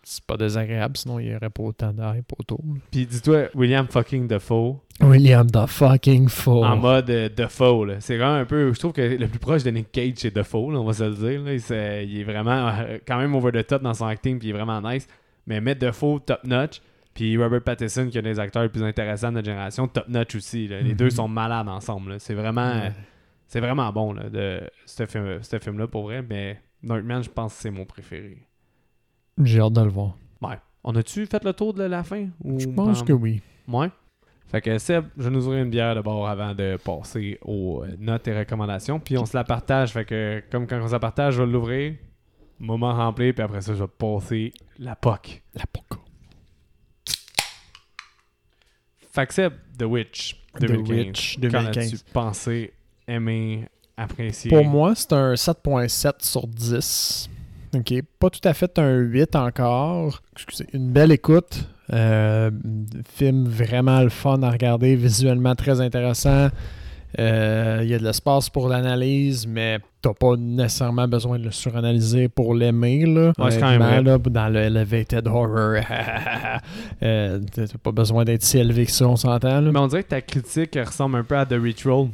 [0.03, 2.61] c'est pas désagréable, sinon il y aurait pas autant d'hype autour.
[2.91, 6.65] Puis dis-toi, William fucking Defoe, William the fucking fool.
[6.65, 7.85] en mode euh, Defoe.
[7.85, 7.95] là.
[7.99, 8.71] C'est même un peu.
[8.73, 11.03] Je trouve que le plus proche de Nick Cage, c'est Defoe, là, on va se
[11.03, 11.41] le dire.
[11.41, 12.01] là.
[12.03, 14.57] Il, est vraiment euh, quand même over the top dans son acting, puis il est
[14.57, 15.07] vraiment nice.
[15.47, 16.81] Mais Matt Defoe, top notch.
[17.13, 20.07] Puis Robert Pattinson, qui est un des acteurs les plus intéressants de notre génération, top
[20.07, 20.67] notch aussi.
[20.67, 20.81] là.
[20.81, 20.95] Les Mhm.
[20.97, 22.19] deux sont malades ensemble.
[22.19, 22.73] C'est vraiment,
[23.47, 26.23] c'est vraiment bon là, de ce film, ce film-là pour vrai.
[26.27, 28.37] Mais Northman, je pense que c'est mon préféré.
[29.43, 30.15] J'ai hâte de le voir.
[30.41, 30.55] Ouais.
[30.83, 33.41] On a-tu fait le tour de la fin ou Je pense que oui.
[33.67, 33.89] Ouais?
[34.47, 37.83] Fait que Seb, je vais nous ouvrir une bière de bord avant de passer aux
[37.83, 38.99] euh, notes et recommandations.
[38.99, 39.91] Puis on se la partage.
[39.93, 41.93] Fait que comme quand on se la partage, je vais l'ouvrir.
[42.59, 43.31] Moment rempli.
[43.31, 45.41] Puis après ça, je vais passer la POC.
[45.55, 45.99] La poco.
[49.13, 50.35] Fait que Seb, The Witch.
[50.59, 50.89] The 2015.
[51.07, 51.77] Witch, Qu'en 2015.
[51.77, 52.73] as-tu pensé,
[53.07, 53.67] aimé,
[53.97, 54.49] apprécié?
[54.49, 57.29] Pour moi, c'est un 7.7 sur 10.
[57.75, 57.93] OK.
[58.19, 60.21] Pas tout à fait un 8 encore.
[60.33, 60.67] Excusez.
[60.73, 61.67] Une belle écoute.
[61.93, 62.49] Euh,
[63.17, 66.49] film vraiment le fun à regarder, visuellement très intéressant.
[67.19, 71.51] Euh, Il y a de l'espace pour l'analyse, mais t'as pas nécessairement besoin de le
[71.51, 73.05] suranalyser pour l'aimer.
[73.05, 73.33] là.
[73.37, 75.81] Ouais, quand même là, dans le elevated horror,
[77.03, 79.61] euh, t'as pas besoin d'être si élevé que ça, on s'entend.
[79.61, 82.07] Mais on dirait que ta critique ressemble un peu à The Ritual.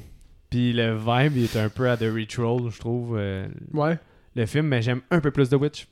[0.49, 3.15] Puis le vibe il est un peu à The Ritual, je trouve.
[3.19, 3.99] euh, Ouais.
[4.35, 5.87] le film, mais j'aime un peu plus The Witch.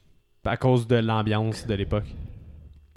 [0.45, 2.05] À cause de l'ambiance de l'époque.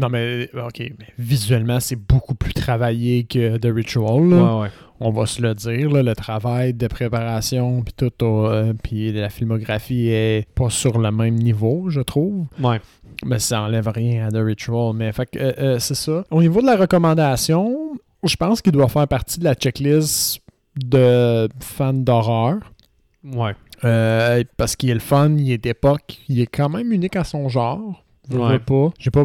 [0.00, 4.28] Non, mais OK, mais visuellement, c'est beaucoup plus travaillé que The Ritual.
[4.30, 4.36] là.
[4.56, 4.68] Ouais, ouais.
[5.00, 9.28] On va se le dire, là, le travail de préparation, puis tout, euh, puis la
[9.28, 12.46] filmographie est pas sur le même niveau, je trouve.
[12.60, 12.80] Ouais.
[13.24, 14.94] Mais ça enlève rien à The Ritual.
[14.94, 16.24] Mais fait que, euh, euh, c'est ça.
[16.30, 17.92] Au niveau de la recommandation,
[18.24, 20.40] je pense qu'il doit faire partie de la checklist
[20.76, 22.58] de fans d'horreur.
[23.24, 23.54] Ouais.
[23.84, 27.24] Euh, parce qu'il est le fun, il est d'époque, il est quand même unique à
[27.24, 28.04] son genre.
[28.30, 28.58] Je Ouais.
[28.58, 28.90] pas.
[28.98, 29.24] J'ai pas.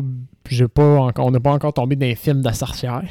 [0.50, 3.04] J'ai pas encore, on n'est pas encore tombé dans un film de sorcière.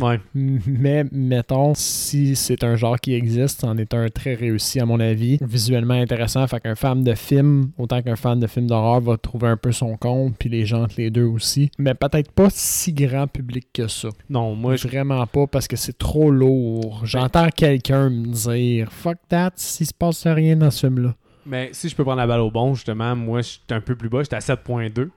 [0.00, 0.20] Ouais.
[0.34, 5.00] Mais mettons, si c'est un genre qui existe, c'en est un très réussi à mon
[5.00, 5.38] avis.
[5.40, 6.46] Visuellement intéressant.
[6.46, 9.72] Fait qu'un fan de film, autant qu'un fan de film d'horreur, va trouver un peu
[9.72, 11.70] son compte, puis les gens entre les deux aussi.
[11.78, 14.08] Mais peut-être pas si grand public que ça.
[14.30, 14.76] Non, moi.
[14.76, 17.02] Vraiment pas parce que c'est trop lourd.
[17.04, 21.14] J'entends quelqu'un me dire Fuck that, s'il se passe rien dans ce film-là.
[21.46, 23.96] Mais si je peux prendre la balle au bon, justement, moi, je suis un peu
[23.96, 24.22] plus bas.
[24.22, 25.08] J'étais à 7.2.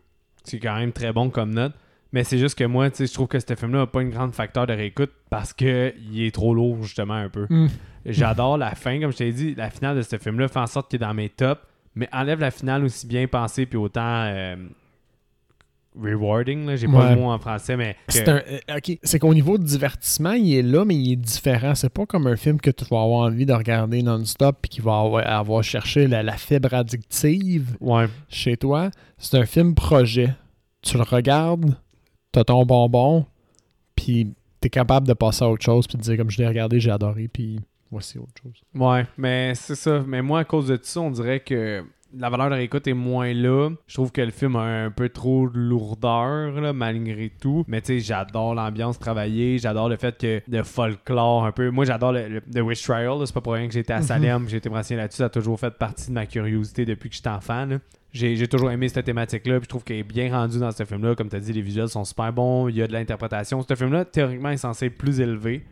[0.44, 1.74] C'est quand même très bon comme note.
[2.14, 4.10] Mais c'est juste que moi, tu sais, je trouve que ce film-là n'a pas une
[4.10, 7.48] grande facteur de réécoute parce que il est trop lourd, justement, un peu.
[8.06, 9.56] J'adore la fin, comme je t'ai dit.
[9.56, 11.62] La finale de ce film-là fait en sorte qu'il est dans mes tops.
[11.96, 14.56] Mais enlève la finale aussi bien pensée puis autant euh,
[16.00, 16.66] rewarding.
[16.66, 16.76] là.
[16.76, 17.96] J'ai pas le mot en français, mais.
[18.08, 18.98] que- C'est un, euh, ok.
[19.04, 21.76] C'est qu'au niveau du divertissement, il est là, mais il est différent.
[21.76, 24.82] C'est pas comme un film que tu vas avoir envie de regarder non-stop puis qui
[24.82, 28.06] va avoir, avoir cherché la, la fibre addictive Ouais.
[28.30, 28.90] chez toi.
[29.18, 30.34] C'est un film projet.
[30.82, 31.76] Tu le regardes,
[32.32, 33.26] t'as ton bonbon,
[33.96, 36.80] puis t'es capable de passer à autre chose puis de dire comme je l'ai regardé,
[36.80, 37.60] j'ai adoré, puis
[37.92, 38.62] voici autre chose.
[38.74, 40.04] Ouais, mais c'est ça.
[40.08, 41.84] Mais moi, à cause de tout ça, on dirait que
[42.18, 43.70] la valeur de réécoute est moins là.
[43.88, 47.64] Je trouve que le film a un peu trop de lourdeur, là, malgré tout.
[47.68, 49.58] Mais tu sais, j'adore l'ambiance travaillée.
[49.58, 51.70] J'adore le fait que le folklore un peu.
[51.70, 53.16] Moi, j'adore le, le- The Witch Trial.
[53.26, 55.18] C'est pas pour rien que j'étais à Salem, que j'ai été me renseigner là-dessus.
[55.20, 57.66] Ça a toujours fait partie de ma curiosité depuis que j'étais enfant.
[57.66, 57.78] là.
[58.14, 59.60] J'ai j'ai toujours aimé cette thématique-là.
[59.60, 61.16] Puis je trouve qu'elle est bien rendue dans ce film-là.
[61.16, 62.68] Comme tu as dit, les visuels sont super bons.
[62.68, 63.62] Il y a de l'interprétation.
[63.62, 65.64] Ce film-là, théoriquement, est censé être plus élevé.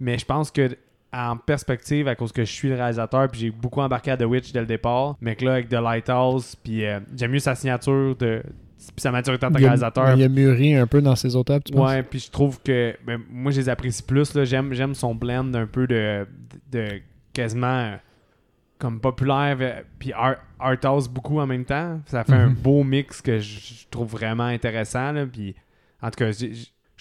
[0.00, 0.76] Mais je pense que
[1.12, 4.22] en perspective, à cause que je suis le réalisateur, puis j'ai beaucoup embarqué à The
[4.24, 7.54] Witch dès le départ, mais que là, avec The Lighthouse, puis euh, j'aime mieux sa
[7.54, 8.42] signature, de,
[8.78, 10.16] puis sa maturité en tant que réalisateur.
[10.16, 11.74] il a mûri un peu dans ses autres tu?
[11.76, 15.14] Ouais, puis je trouve que ben, moi je les apprécie plus là, j'aime j'aime son
[15.14, 16.26] blend un peu de
[16.72, 17.00] de
[17.32, 17.96] quasiment euh,
[18.78, 22.00] comme populaire euh, puis art, art house beaucoup en même temps.
[22.06, 22.54] Ça fait un Mhm.
[22.54, 25.54] beau mix que je trouve vraiment intéressant là, puis
[26.02, 26.30] en tout cas,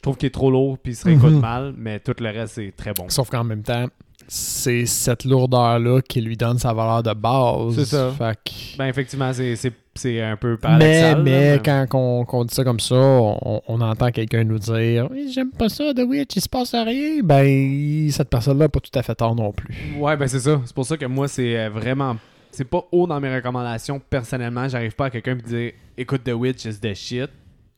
[0.01, 1.39] je trouve qu'il est trop lourd puis il se réécoute Mhm.
[1.41, 3.05] mal, mais tout le reste c'est très bon.
[3.09, 3.85] Sauf qu'en même temps,
[4.27, 7.75] c'est cette lourdeur-là qui lui donne sa valeur de base.
[7.75, 8.11] C'est ça.
[8.17, 11.17] Fait que- Ben effectivement, c'est c'est c'est un peu mais paradoxal.
[11.17, 15.07] là, mais quand on, qu'on dit ça comme ça, on, on entend quelqu'un nous dire
[15.11, 17.21] Oui, J'aime pas ça, The Witch, il se passe rien.
[17.23, 19.75] Ben, cette personne-là n'a pas tout à fait tort non plus.
[19.99, 20.61] Ouais, ben c'est ça.
[20.65, 22.15] C'est pour ça que moi, c'est euh, vraiment.
[22.51, 24.67] C'est pas haut dans mes recommandations personnellement.
[24.67, 27.29] J'arrive pas à quelqu'un me dire écoute The Witch is the shit.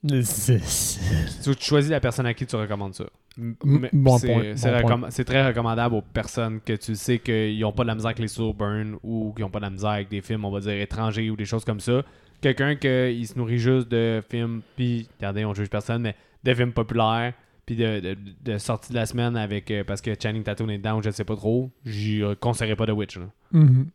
[1.44, 3.06] Tu, choisis la personne à qui tu recommandes ça.
[3.38, 7.88] Bon c'est, bon recomm- très recommandable aux personnes que tu sais qu'ils ont pas de
[7.88, 10.22] la misère avec les slow burn ou qu'ils ont pas de la misère avec des
[10.22, 12.04] films, on va dire, étrangers ou des choses comme ça.
[12.42, 16.74] Quelqu'un qui se nourrit juste de films, puis, regardez, on juge personne, mais de films
[16.74, 17.34] populaires,
[17.66, 20.78] puis de, de, de sorties de la semaine avec, euh, parce que Channing Tatum est
[20.78, 23.18] dedans ou je sais pas trop, j'y euh, conseillerais pas The Witch.
[23.52, 23.88] Mhm.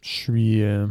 [0.00, 0.88] Je suis euh,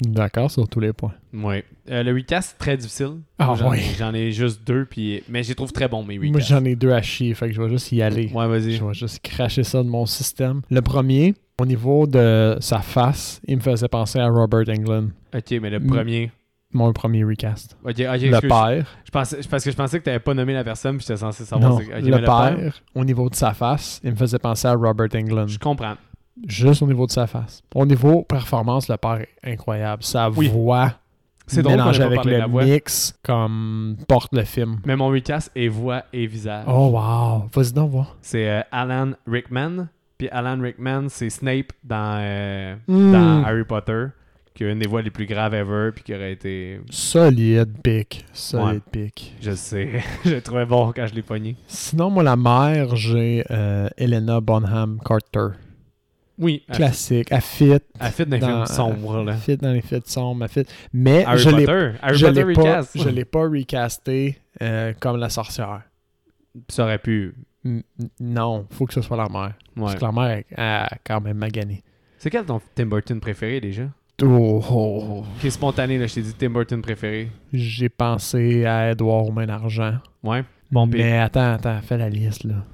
[0.00, 1.12] d'accord sur tous les points.
[1.32, 1.64] Ouais.
[1.90, 3.18] Euh, le recast, très difficile.
[3.38, 3.80] Ah, j'en, ouais.
[3.98, 6.48] j'en ai juste deux, puis, mais je les trouve très bons, mes Moi, recasts.
[6.48, 8.30] j'en ai deux à chier, fait que je vais juste y aller.
[8.32, 8.72] Ouais, vas-y.
[8.72, 10.62] Je vais juste cracher ça de mon système.
[10.70, 15.10] Le premier, au niveau de sa face, il me faisait penser à Robert Englund.
[15.34, 16.30] Ok, mais le premier,
[16.72, 17.76] mon premier recast.
[17.82, 18.86] Ok, ok, le père.
[19.04, 21.18] Je pensais, parce que je pensais que tu n'avais pas nommé la personne, puis j'étais
[21.18, 21.70] censé savoir.
[21.72, 24.68] Non, c'est- ok, le, mais père, au niveau de sa face, il me faisait penser
[24.68, 25.48] à Robert Englund.
[25.48, 25.94] Je comprends.
[26.46, 27.62] Juste au niveau de sa face.
[27.74, 30.02] Au niveau performance, le père est incroyable.
[30.02, 30.48] Sa Oui.
[30.48, 30.92] voix,
[31.46, 32.64] C'est drôle mélangée avec le la voix.
[32.64, 34.80] mix, comme porte le film.
[34.84, 36.64] Mais mon recast est voix et visage.
[36.68, 37.48] Oh wow!
[37.52, 38.16] Vas-y donc voir.
[38.20, 39.88] C'est euh, Alan Rickman.
[40.18, 43.12] Puis Alan Rickman, c'est Snape dans, euh, Hmm.
[43.12, 44.06] dans Harry Potter,
[44.52, 46.80] qui a une des voix les plus graves ever, puis qui aurait été.
[46.90, 48.26] Solide pic.
[48.32, 49.04] Solide Ouais.
[49.06, 49.36] pic.
[49.40, 51.56] Je sais, je le trouvais bon quand je l'ai pogné.
[51.68, 55.56] Sinon, moi, la mère, j'ai euh, Helena Bonham Carter.
[56.38, 57.28] Oui, Classique.
[57.30, 57.70] Elle fit.
[58.00, 59.24] elle fit dans les films sombres.
[59.24, 59.32] Là.
[59.32, 60.44] Elle fit dans les films sombres.
[60.44, 60.70] Elle fit.
[60.92, 61.90] Mais Harry je l'ai Potter.
[62.00, 65.82] Harry je Potter l'ai pas, je l'ai pas recasté euh, comme la sorcière.
[66.68, 67.34] Ça aurait pu.
[67.64, 67.82] N-
[68.20, 69.54] non, faut que ce soit la mère.
[69.76, 71.82] Parce que la mère a quand même magané.
[72.18, 73.84] C'est quel ton Tim Burton préféré déjà?
[74.22, 75.24] Oh, oh, oh.
[75.40, 77.30] Qui est spontané, là, je t'ai dit Tim Burton préféré.
[77.52, 79.94] J'ai pensé à Edouard aux mains d'argent.
[80.24, 80.42] Ouais.
[80.72, 82.64] Bon, Mais attends, attends, fais la liste là.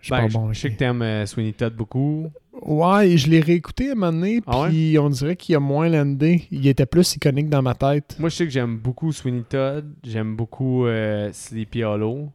[0.00, 0.52] Je suis Ben, pas je- bon.
[0.52, 2.30] je sais que t'aimes euh, Sweeney Todd beaucoup.
[2.60, 4.68] Ouais, je l'ai réécouté à un moment donné, Ah ouais?
[4.68, 6.42] puis on dirait qu'il a moins landé.
[6.50, 8.16] Il était plus iconique dans ma tête.
[8.18, 9.86] Moi, je sais que j'aime beaucoup Sweeney Todd.
[10.04, 12.28] J'aime beaucoup euh, Sleepy Hollow.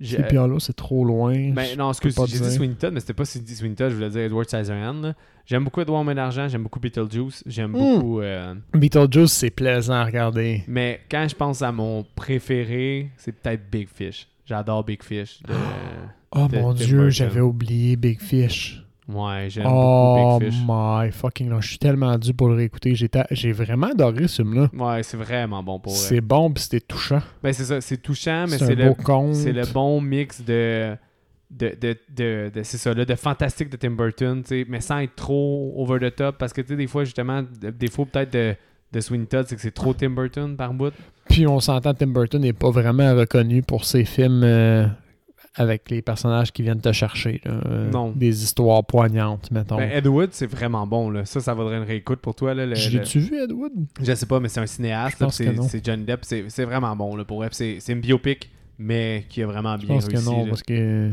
[0.00, 1.50] Sleepy Hollow, c'est trop loin.
[1.52, 2.50] Ben, non, excuse, j'ai dit.
[2.50, 5.12] Sweeney Todd, mais c'était pas si dit Sweeney Todd, je voulais dire Edward Scissorhands.
[5.44, 7.72] J'aime beaucoup Edward Main d'Argent, j'aime beaucoup Beetlejuice, j'aime Mm.
[7.98, 8.20] beaucoup...
[8.20, 10.62] euh, Beetlejuice, c'est plaisant à regarder.
[10.68, 14.28] Mais quand je pense à mon préféré, c'est peut-être Big Fish.
[14.46, 15.40] J'adore Big Fish.
[15.46, 15.52] de-
[16.34, 18.82] Oh de mon dieu, j'avais oublié Big Fish.
[19.08, 20.60] Ouais, j'aime Oh beaucoup Big Fish.
[20.66, 22.94] my fucking non, je suis tellement dû pour le réécouter.
[22.94, 24.70] J'ai ta- J'ai vraiment adoré ce film-là.
[24.72, 27.20] Ouais, c'est vraiment bon pour C'est bon pis c'était touchant.
[27.42, 28.94] Ben, c'est ça, c'est touchant, mais C'est le,
[29.34, 30.96] c'est bon mix de.
[31.50, 34.80] De, de, de, de- c'est ça, là, de fantastique de Tim Burton, tu sais, mais
[34.80, 38.06] sans être trop over the top, parce que tu sais, des fois, justement, le défaut
[38.06, 38.54] peut-être de,
[38.90, 40.94] de Sweeney Todd, c'est que c'est trop Tim Burton par bout.
[41.28, 44.86] Puis on s'entend, Tim Burton n'est pas vraiment reconnu pour ses films euh,
[45.54, 47.40] avec les personnages qui viennent te chercher.
[47.44, 47.52] là.
[47.66, 48.12] Euh, Non.
[48.16, 49.76] Des histoires poignantes, mettons.
[49.76, 51.24] Ben, Ed Wood, c'est vraiment bon, là.
[51.24, 52.64] Ça, ça vaudrait une réécoute pour toi, là.
[52.66, 53.72] le- Je le- l'ai-tu vu, Ed Wood?
[54.02, 55.28] Je sais pas, mais c'est un cinéaste, Je
[55.68, 59.76] c'est Johnny Depp, c'est vraiment bon, là, pour C'est une biopic, mais qui a vraiment
[59.78, 60.24] Je bien pense réussi.
[60.24, 60.48] que non, là.
[60.48, 61.10] parce que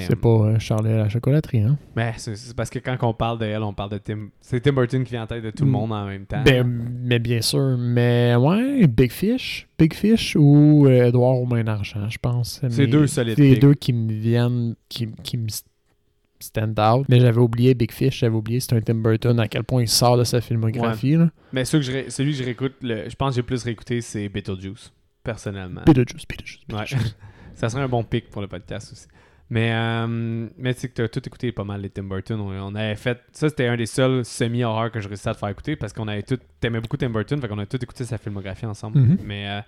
[0.00, 1.78] c'est pas euh, Charlie à la chocolaterie, hein?
[1.94, 4.28] mais c'est c'est parce que quand on parle de elle, on parle de Tim.
[4.40, 5.72] C'est Tim Burton qui vient en tête de tout le Mm.
[5.72, 6.42] monde en même temps.
[6.44, 7.76] Ben, mais bien sûr.
[7.78, 9.68] Mais ouais, Big Fish.
[9.78, 12.60] Big Fish ou euh, Edouard aux mains d'argent, je pense.
[12.68, 13.60] C'est deux solides Les picks.
[13.62, 15.48] deux qui me viennent, qui, qui me
[16.40, 17.06] stand out.
[17.08, 19.88] Mais j'avais oublié Big Fish, j'avais oublié c'est un Tim Burton, à quel point il
[19.88, 21.16] sort de sa filmographie.
[21.16, 21.30] là.
[21.52, 23.62] Mais ceux que je ré- celui que je réécoute, le- je pense que j'ai plus
[23.62, 25.82] réécouté, c'est Beetlejuice, personnellement.
[25.86, 26.80] Beetlejuice, Beetlejuice, Ouais.
[26.80, 27.16] Beetlejuice.
[27.54, 29.06] ça serait un bon pic pour le podcast aussi.
[29.48, 32.40] Mais, euh, mais tu sais que tu as tout écouté pas mal les Tim Burton.
[32.40, 33.20] On, on avait fait.
[33.32, 36.08] Ça, c'était un des seuls semi-horreurs que je réussissais à te faire écouter parce qu'on
[36.08, 36.38] avait tout.
[36.60, 38.98] T'aimais beaucoup Tim Burton, fait qu'on a tout écouté sa filmographie ensemble.
[38.98, 39.18] Mhm.
[39.24, 39.60] Mais euh,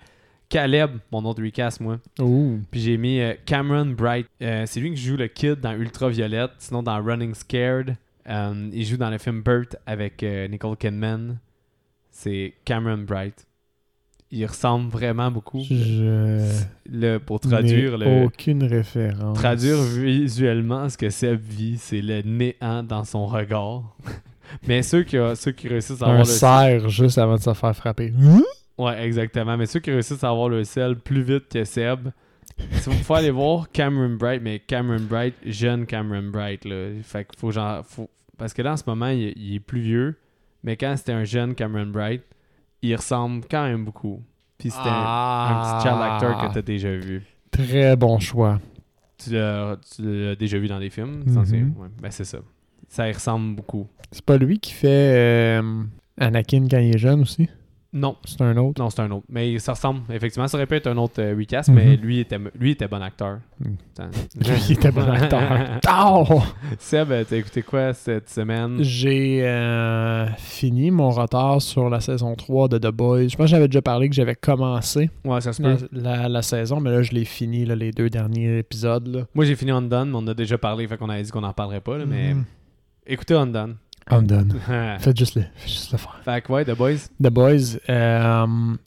[0.49, 1.99] Caleb, mon autre recast, moi.
[2.71, 4.27] Puis j'ai mis euh, Cameron Bright.
[4.41, 7.95] Euh, c'est lui qui joue le kid dans Ultraviolette, sinon dans Running Scared.
[8.27, 11.37] Euh, il joue dans le film Burt avec Nicole Kidman.
[12.11, 13.45] C'est Cameron Bright.
[14.31, 15.63] Il ressemble vraiment beaucoup.
[15.67, 16.47] Je.
[16.91, 19.37] Le, pour traduire, le, aucune référence.
[19.37, 23.95] traduire visuellement ce que Seb vit, c'est le néant dans son regard.
[24.67, 27.53] Mais ceux qui, ceux qui réussissent à avoir Un le cerf juste avant de se
[27.53, 28.13] faire frapper.
[28.77, 29.57] Ouais, exactement.
[29.57, 32.09] Mais ceux qui réussissent à avoir le sel plus vite que Seb,
[32.57, 36.65] il faut aller voir Cameron Bright, mais Cameron Bright, jeune Cameron Bright.
[36.65, 36.91] Là.
[37.03, 37.85] Fait qu'il faut genre.
[37.85, 38.09] Faut...
[38.37, 40.15] Parce que là, en ce moment, il, il est plus vieux.
[40.63, 42.23] Mais quand c'était un jeune Cameron Bright,
[42.81, 44.21] il ressemble quand même beaucoup.
[44.57, 44.91] Puis c'était un-
[45.51, 47.23] un, petit child actor que tu as déjà vu.
[47.51, 48.59] Très bon choix.
[49.17, 51.73] Tu l'as tu l'as déjà vu dans des films, Mhm.
[51.77, 52.39] Ouais, ben c'est ça.
[52.87, 53.87] Ça y ressemble beaucoup.
[54.11, 54.87] C'est pas lui qui fait
[55.61, 55.83] euh,
[56.17, 57.47] Anakin quand il est jeune aussi?
[57.91, 58.79] Non, C'est un autre?
[58.79, 59.25] non, c'est un autre.
[59.29, 60.47] Mais ça ressemble, effectivement.
[60.47, 63.39] Ça aurait pu être un autre euh, recast, mais lui était, lui était bon acteur.
[63.59, 64.09] Putain.
[64.39, 65.79] Lui, était bon acteur.
[65.91, 66.41] Oh!
[66.77, 68.77] Seb, euh, t'as écouté quoi cette semaine?
[68.83, 73.27] J'ai euh, fini mon retard sur la saison 3 de The Boys.
[73.29, 76.41] Je pense que j'avais déjà parlé que j'avais commencé Ouais, ça se la, la- la
[76.43, 79.07] saison, mais là, je l'ai fini, là, les deux derniers épisodes.
[79.07, 79.21] Là.
[79.33, 81.53] Moi, j'ai fini Undone, mais on a déjà parlé, fait qu'on avait dit qu'on n'en
[81.53, 82.45] parlerait pas, là, mais Mhm.
[83.07, 83.75] écoutez Undone.
[84.11, 84.53] I'm done.
[84.65, 86.43] fait Faites juste le, faites juste le faire.
[86.43, 87.09] que ouais, The Boys.
[87.23, 88.45] The Boys, euh,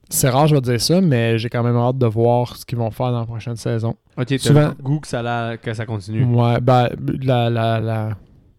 [0.08, 2.78] c'est rare, je vais dire ça, mais j'ai quand même hâte de voir ce qu'ils
[2.78, 3.94] vont faire dans la prochaine saison.
[4.18, 6.24] Ok, Souvent- le goût que ça, la- que ça continue.
[6.24, 6.88] Ouais, ben,
[7.22, 8.10] la, la, la...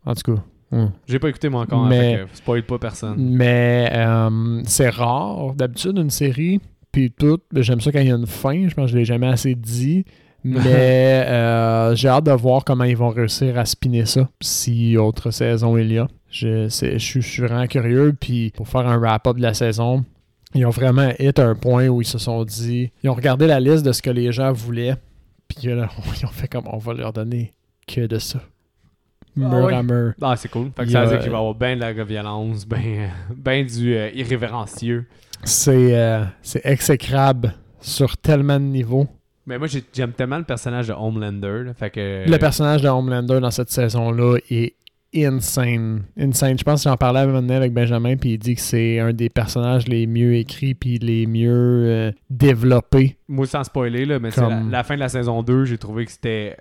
[0.06, 0.42] En tout cas.
[0.72, 0.92] hum.
[1.08, 3.16] J'ai pas écouté moi encore, hein, Mais- fait que spoil pas personne.
[3.18, 5.54] Mais euh, c'est rare.
[5.56, 6.60] D'habitude, une série,
[6.92, 8.68] puis tout, j'aime ça quand il y a une fin.
[8.68, 10.06] Je pense que je l'ai jamais assez dit.
[10.46, 10.60] Mais
[11.28, 15.78] euh, j'ai hâte de voir comment ils vont réussir à spinner ça, si autre saison
[15.78, 16.08] il y a.
[16.34, 18.16] Je, je, suis- je suis vraiment curieux.
[18.20, 20.04] Puis pour faire un wrap-up de la saison,
[20.56, 23.60] ils ont vraiment hit un point où ils se sont dit, ils ont regardé la
[23.60, 24.96] liste de ce que les gens voulaient,
[25.48, 25.88] puis là,
[26.22, 27.54] ils ont fait comme on va leur donner
[27.88, 28.40] que de ça.
[29.36, 29.74] Mur oui.
[29.74, 30.14] à mur.
[30.22, 30.70] Ah, c'est cool.
[30.76, 33.10] Fait que ça a- veut dire qu'il va y avoir bien de la violence, bien
[33.36, 35.06] ben du euh, irrévérencieux.
[35.44, 39.08] C'est euh, c'est exécrable sur tellement de niveaux.
[39.46, 41.64] Mais moi, j'ai- j'aime tellement le personnage de Homelander.
[41.66, 42.24] là, fait que.
[42.30, 44.76] Le personnage de Homelander dans cette saison-là est
[45.16, 46.04] insane.
[46.18, 46.58] Insane.
[46.58, 48.62] Je pense que j'en parlais à un moment donné avec Benjamin, puis il dit que
[48.62, 53.18] c'est un des personnages les mieux écrits puis les mieux euh, développés.
[53.28, 56.06] Moi, sans spoiler, là, mais c'est la, la fin de la saison 2, j'ai trouvé
[56.06, 56.58] que c'était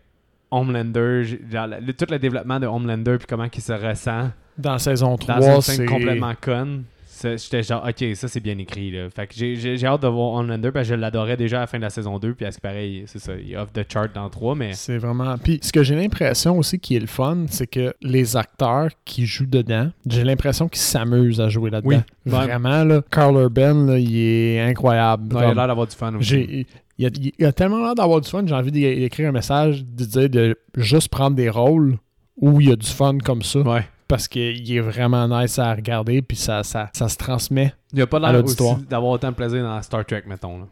[0.50, 1.22] Homelander.
[1.24, 4.78] j'ai- genre, le- tout le développement de Homelander, puis comment il se ressent Dans la
[4.78, 6.84] saison 3, dans une c'est complètement conne.
[7.22, 8.90] J'étais genre, ok, ça c'est bien écrit.
[8.90, 9.08] Là.
[9.10, 11.78] Fait que j'ai- hâte de voir Homelander, parce que je l'adorais déjà à la fin
[11.78, 13.84] de la saison 2, puis à ce qui paraît, il- c'est ça, il off the
[13.90, 14.72] chart dans 3, mais.
[14.74, 15.36] C'est vraiment.
[15.38, 19.26] Puis ce que j'ai l'impression aussi qui est le fun, c'est que les acteurs qui
[19.26, 21.88] jouent dedans, j'ai l'impression qu'ils s'amusent à jouer là-dedans.
[21.90, 21.96] Oui.
[22.26, 25.28] Vraiment, là, Carl Urban, là, il est incroyable.
[25.30, 26.66] Il a l'air d'avoir du fun aussi.
[26.98, 29.84] Il, a, il a tellement l'air d'avoir du fun, j'ai envie d'é- d'écrire un message,
[29.84, 31.96] de dire de juste prendre des rôles
[32.36, 33.84] où il y a du fun comme ça, Ouais.
[34.08, 37.72] Parce qu'il est vraiment nice à regarder, puis ça, ça, ça se transmet.
[37.92, 38.42] Il a pas l'air
[38.88, 40.58] d'avoir autant de plaisir dans Star Trek, mettons.
[40.58, 40.66] Là.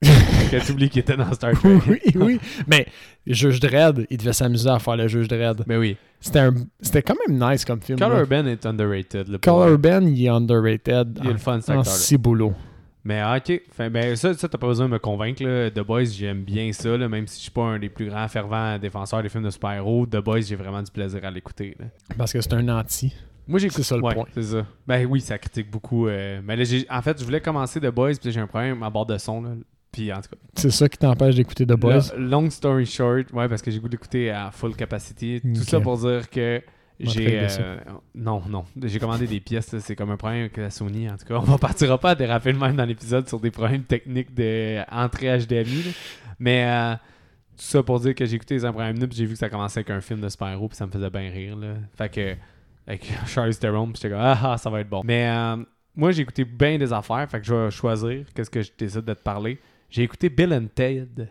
[0.50, 1.80] que tu oublies qu'il était dans Star Trek.
[1.88, 2.40] oui, oui.
[2.66, 2.86] Mais
[3.26, 5.62] Juge Dredd, il devait s'amuser à faire le Juge Dredd.
[5.66, 5.96] Mais oui.
[6.20, 7.98] C'était un- c'était quand même nice comme film.
[7.98, 8.20] Là.
[8.20, 9.40] Urban est underrated.
[9.40, 11.18] Carl Urban, il est underrated.
[11.22, 12.54] Il est le fun, cet en, six boulots.
[13.04, 15.42] Mais ah, ok, ben, ça, ça t'as pas besoin de me convaincre.
[15.42, 15.70] Là.
[15.70, 18.28] The Boys, j'aime bien ça, là, même si je suis pas un des plus grands
[18.28, 20.06] fervents défenseurs des films de super-héros.
[20.06, 21.76] The Boys, j'ai vraiment du plaisir à l'écouter.
[22.16, 23.14] Parce que c'est un anti.
[23.46, 24.26] Moi, j'ai C'est ça le ouais, point.
[24.34, 24.66] C'est ça.
[24.86, 26.06] Ben oui, ça critique beaucoup.
[26.06, 28.82] euh, Mais là, j'ai- en fait, je voulais commencer The Boys, puis j'ai un problème
[28.82, 29.40] à bord de son.
[29.42, 29.50] Là.
[29.90, 32.12] Puis en tout cas, C'est ça qui t'empêche d'écouter The Boys?
[32.18, 35.40] long story short, ouais, parce que j'ai goût d'écouter à full capacity.
[35.40, 36.60] Tout ça pour dire que
[37.00, 37.40] j'ai.
[37.40, 37.76] euh,
[38.14, 38.64] non, non.
[38.82, 39.76] J'ai commandé des pièces.
[39.78, 41.08] C'est comme un problème avec la Sony.
[41.08, 43.50] En tout cas, on ne partira pas à déraper le même dans l'épisode sur des
[43.50, 45.82] problèmes techniques d'entrée HDMI.
[45.84, 45.90] là.
[46.40, 46.94] Mais euh,
[47.56, 49.38] tout ça pour dire que j'ai écouté les 5 premières minutes, puis j'ai vu que
[49.38, 51.56] ça commençait avec un film de super-héros, puis ça me faisait bien rire.
[51.56, 51.74] Là.
[51.96, 52.36] Fait que,
[52.86, 55.02] avec Charles Theron, puis j'étais comme, ah, ah, ça va être bon.
[55.04, 55.56] Mais euh,
[55.96, 59.04] moi, j'ai écouté bien des affaires, fait que je vais choisir qu'est-ce que je décide
[59.04, 59.58] de te parler.
[59.90, 61.28] J'ai écouté Bill and Ted.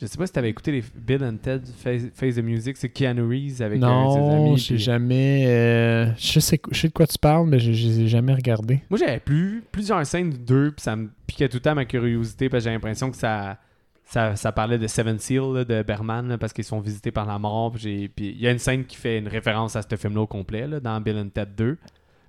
[0.00, 2.88] Je sais pas si t'avais écouté les Bill and Ted Face, Face the Music, c'est
[2.88, 4.56] Keanu Reeves avec un de ses non, amis.
[4.58, 5.44] j'ai puis- jamais.
[5.48, 8.32] euh, je, sais, je sais de quoi tu parles, mais je je les ai jamais
[8.32, 8.80] regardés.
[8.90, 12.48] Moi, j'avais plus plusieurs scènes d'eux, puis ça me piquait tout le temps ma curiosité,
[12.48, 13.58] parce que j'ai l'impression que ça,
[14.04, 17.26] ça, ça parlait de Seven Seal, là, de Berman, là, parce qu'ils sont visités par
[17.26, 17.72] la mort.
[17.72, 20.20] Puis j'ai- puis il y a une scène qui fait une référence à ce film-là
[20.20, 21.76] au complet, là, dans Bill and Ted 2.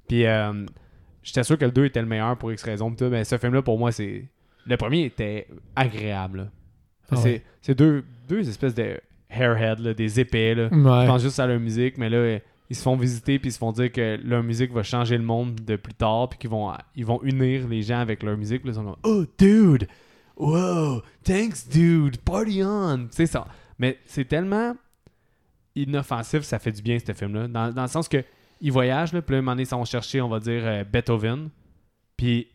[0.07, 0.65] Puis euh,
[1.21, 3.77] j'étais sûr que le 2 était le meilleur pour X raison, mais ce film-là, pour
[3.77, 4.25] moi, c'est.
[4.65, 6.49] Le premier était agréable.
[7.11, 7.43] Ah c'est ouais.
[7.61, 8.99] c'est deux, deux espèces de
[9.29, 10.55] hairheads, là, des épais.
[10.55, 10.69] Là.
[10.71, 12.39] Ils pensent juste à leur musique, mais là,
[12.69, 15.23] ils se font visiter puis ils se font dire que leur musique va changer le
[15.23, 18.61] monde de plus tard puis qu'ils vont, ils vont unir les gens avec leur musique.
[18.61, 19.87] Puis là, ils sont comme Oh, dude!
[20.37, 21.01] Wow!
[21.23, 22.17] Thanks, dude!
[22.17, 23.07] Party on!
[23.11, 23.45] Sais, ça.
[23.77, 24.75] Mais c'est tellement
[25.75, 27.47] inoffensif, ça fait du bien, ce film-là.
[27.47, 28.23] Dans, dans le sens que
[28.61, 30.61] ils voyagent, là, puis là, un moment donné, ils s'en vont chercher, on va dire,
[30.65, 31.49] euh, Beethoven.
[32.17, 32.47] Puis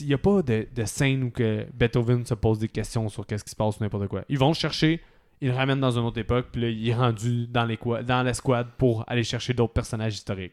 [0.00, 3.26] il n'y a pas de, de scène où que Beethoven se pose des questions sur
[3.26, 4.22] qu'est-ce qui se passe ou n'importe quoi.
[4.28, 5.00] Ils vont le chercher,
[5.40, 8.22] ils le ramènent dans une autre époque, puis là, il est rendu dans, les dans
[8.22, 10.52] l'escouade pour aller chercher d'autres personnages historiques.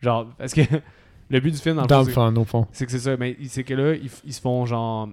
[0.00, 0.62] Genre, parce que
[1.30, 2.64] le but du film, dans le Dans fond, le c'est- fond.
[2.64, 5.08] que c'est ça, mais c'est que là, ils, ils se font genre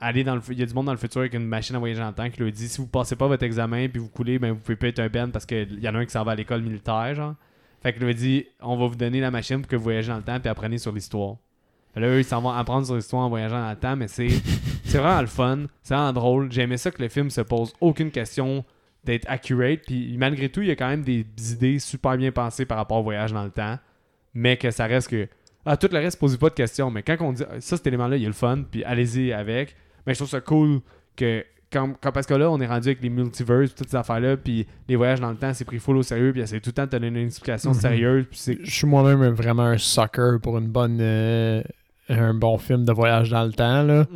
[0.00, 1.78] aller dans le il y a du monde dans le futur avec une machine à
[1.78, 4.08] voyager dans le temps qui lui dit si vous passez pas votre examen puis vous
[4.08, 6.10] coulez, ben vous pouvez pas être un Ben parce qu'il y en a un qui
[6.10, 7.34] s'en va à l'école militaire, genre.
[7.82, 10.16] Fait que lui dit on va vous donner la machine pour que vous voyagez dans
[10.16, 11.36] le temps puis apprenez sur l'histoire.
[11.96, 14.28] Là, eux, ils s'en vont apprendre sur l'histoire en voyageant dans le temps, mais c'est
[14.84, 16.50] c'est vraiment le fun, c'est vraiment drôle.
[16.52, 18.64] J'aimais ça que le film se pose aucune question
[19.04, 22.64] d'être accurate, puis malgré tout, il y a quand même des idées super bien pensées
[22.64, 23.78] par rapport au voyage dans le temps,
[24.32, 25.28] mais que ça reste que
[25.66, 26.90] ah, tout le reste, posez pas de questions.
[26.90, 29.32] Mais quand on dit ah, ça, cet élément-là, il y a le fun, puis allez-y
[29.32, 29.76] avec.
[30.06, 30.80] Mais je trouve ça cool
[31.16, 31.44] que.
[31.72, 34.64] Quand, quand- parce que là, on est rendu avec les multiverses, toutes ces affaires-là, puis
[34.88, 36.84] les voyages dans le temps, c'est pris full au sérieux, puis c'est tout le temps
[36.84, 37.76] de te donner une explication Mhm.
[37.80, 38.58] sérieuse, puis c'est.
[38.62, 41.62] Je suis moi-même vraiment un sucker pour une bonne, euh,
[42.08, 43.82] un bon film de voyage dans le temps.
[43.82, 44.06] Là.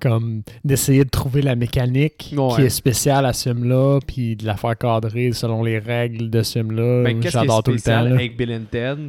[0.00, 2.54] Comme d'essayer de trouver la mécanique Ouais.
[2.54, 6.42] qui est spéciale à ce film-là, puis de la faire cadrer selon les règles de
[6.42, 7.04] ce film-là.
[7.04, 8.02] Ben, qu'est-ce qui est J'adore tout le temps.
[8.02, 8.14] là.
[8.14, 9.00] avec Bill and Ted,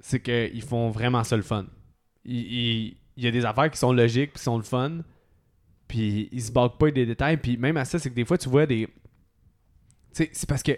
[0.00, 1.66] c'est qu'ils font vraiment ça le fun.
[2.24, 4.98] Il, y a des affaires qui sont logiques, qui sont le fun,
[5.88, 8.38] puis ils se battent pas des détails, puis même à ça, c'est que des fois,
[8.38, 8.86] tu vois des...
[8.86, 8.92] Tu
[10.12, 10.72] sais, c'est parce que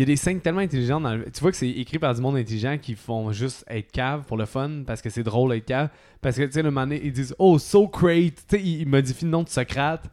[0.00, 1.30] il y a des scènes tellement intelligentes dans le...
[1.30, 4.38] Tu vois que c'est écrit par du monde intelligent qui font juste être cave pour
[4.38, 5.90] le fun, parce que c'est drôle d'être cave.
[6.22, 8.88] Parce que, tu sais, le moment donné, ils disent «Oh, Socrate!» Tu sais, ils, ils
[8.88, 10.04] modifient le nom de Socrate.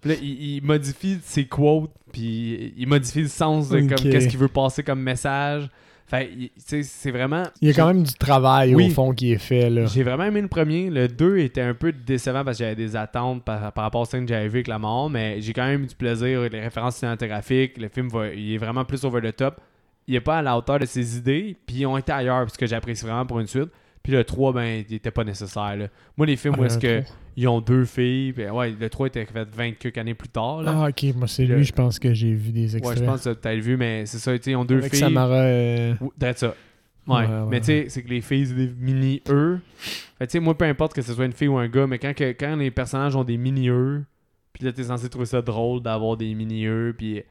[0.00, 4.26] Puis là, il, il modifie ses quotes, puis il modifie le sens de comme, qu'est-ce
[4.26, 5.70] qu'il veut passer comme message.
[6.08, 7.42] Fait, c'est vraiment.
[7.60, 8.86] Il y a quand même du travail Oui.
[8.86, 9.86] au fond qui est fait là.
[9.86, 10.88] J'ai vraiment aimé le premier.
[10.88, 14.04] Le 2 était un peu décevant parce que j'avais des attentes par, par rapport à
[14.04, 16.42] ce que j'avais vu avec la mort, mais j'ai quand même eu du plaisir.
[16.42, 19.60] Les références cinématographiques, le film va, il est vraiment plus over the top.
[20.06, 22.56] Il est pas à la hauteur de ses idées, puis ils ont été ailleurs, parce
[22.56, 23.70] que j'apprécie vraiment pour une suite.
[24.06, 25.74] Puis le 3, ben, il était pas nécessaire.
[25.74, 25.88] là.
[26.16, 27.16] Moi, les films où est-ce le que trois.
[27.36, 30.62] ils ont deux filles, ben, ouais, le 3 était fait 20 quelques années plus tard.
[30.62, 30.72] Là.
[30.76, 32.98] Ah ok, moi c'est Le- lui, je pense que j'ai vu des ouais, extraits.
[33.00, 35.00] je pense que t'as vu, mais c'est ça, tu sais, ils ont deux Avec filles.
[35.00, 35.34] Samara.
[35.40, 36.54] euh, Ou- ça.
[37.08, 37.14] Ouais.
[37.16, 39.58] Ouais, ouais, mais tu sais, c'est que les filles, c'est des mini-eux.
[40.20, 41.98] Fait tu sais, moi, peu importe que ce soit une fille ou un gars, mais
[41.98, 44.04] quand, que- quand les personnages ont des mini-eux,
[44.52, 47.22] puis là, t'es censé trouver ça drôle d'avoir des mini-eux, puis.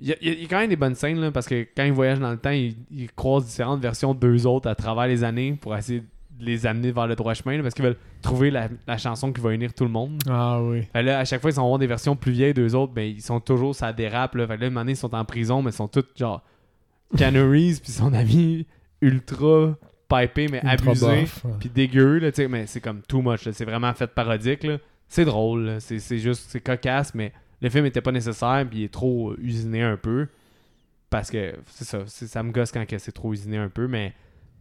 [0.00, 1.84] Il y, a- il y a- quand même des bonnes scènes, là, parce que quand
[1.84, 5.22] ils voyagent dans le temps, ils, ils croisent différentes versions d'eux autres à travers les
[5.22, 6.06] années pour essayer de
[6.42, 9.40] les amener vers le droit chemin, là, parce qu'ils veulent trouver la, la chanson qui
[9.40, 10.22] va unir tout le monde.
[10.28, 10.82] Ah oui.
[10.92, 13.22] Fait là, à chaque fois, ils avoir des versions plus vieilles d'eux autres, ben, ils
[13.22, 14.34] sont toujours, ça dérape.
[14.34, 14.46] Là.
[14.46, 16.42] Fait là, un moment donné, ils sont en prison, mais ils sont tous genre
[17.16, 18.66] Canaries, puis son ami
[19.00, 19.76] ultra
[20.08, 21.24] pipé, mais Ultra abusé,
[21.60, 23.44] puis dégueu, là, mais c'est comme too much.
[23.44, 23.52] là.
[23.52, 24.64] C'est vraiment fait parodique.
[24.64, 24.78] là.
[25.08, 28.92] C'est drôle, c'est juste, c'est cocasse, mais le film était pas nécessaire, puis il est
[28.92, 30.26] trop euh, usiné un peu.
[31.10, 34.14] Parce que, c'est ça, ça me gosse quand c'est trop usiné un peu, mais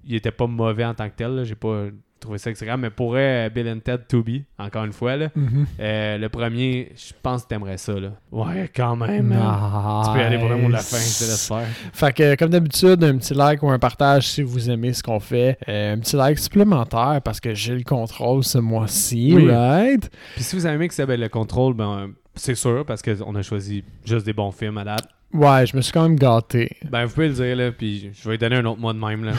[0.05, 1.43] il était pas mauvais en tant que tel.
[1.43, 1.85] J'ai pas
[2.19, 5.29] trouvé ça extrême, mais pourrait Bill and Ted to be, encore une fois, là.
[5.35, 5.65] Mhm.
[5.79, 8.11] Euh, le premier, je pense que t'aimerais ça, là.
[8.31, 9.29] Ouais, quand même.
[9.29, 10.05] Nice.
[10.05, 11.65] Tu peux y aller pour le mot de la fin, laisse faire.
[11.93, 15.19] Fait que, comme d'habitude, un petit like ou un partage si vous aimez ce qu'on
[15.19, 15.57] fait.
[15.67, 19.49] Euh, un petit like supplémentaire parce que j'ai le contrôle ce mois-ci, Oui.
[19.49, 20.07] right?
[20.35, 23.83] Puis si vous aimé que ça le contrôle, ben, c'est sûr, parce qu'on a choisi
[24.05, 25.07] juste des bons films à date.
[25.33, 26.77] Ouais, je me suis quand même gâté.
[26.89, 28.99] Ben, vous pouvez le dire, là, puis je vais lui donner un autre mois de
[28.99, 29.33] même, là.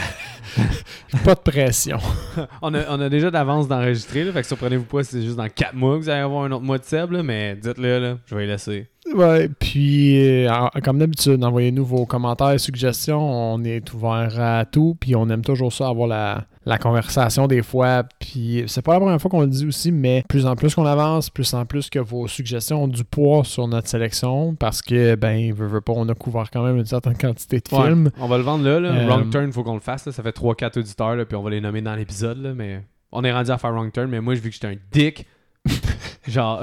[1.24, 1.98] Pas de pression.
[2.62, 5.48] on, a, on a déjà d'avance d'enregistrer, fait que surprenez-vous pas si c'est juste dans
[5.48, 8.18] 4 mois que vous allez avoir un autre mois de Seb, là, mais dites-le, là,
[8.26, 8.88] je vais y laisser.
[9.14, 10.50] Ouais, puis euh,
[10.84, 13.20] comme d'habitude, envoyez-nous vos commentaires et suggestions.
[13.54, 17.62] On est ouvert à tout, puis on aime toujours ça, avoir la, la conversation des
[17.62, 18.04] fois.
[18.20, 20.84] Puis c'est pas la première fois qu'on le dit aussi, mais plus en plus qu'on
[20.84, 25.14] avance, plus en plus que vos suggestions ont du poids sur notre sélection, parce que,
[25.14, 28.10] ben, veut, veut pas, on a couvert quand même une certaine quantité de Ouais, films.
[28.20, 28.90] On va le vendre là, là.
[28.90, 30.12] Euh, Wrong Turn, faut qu'on le fasse, là.
[30.12, 32.82] Ça fait 3-4 auditeurs, là, puis on va les nommer dans l'épisode, mais
[33.12, 35.26] on est rendu à faire Wrong Turn, mais moi, vu que j'étais un dick,
[36.26, 36.62] genre,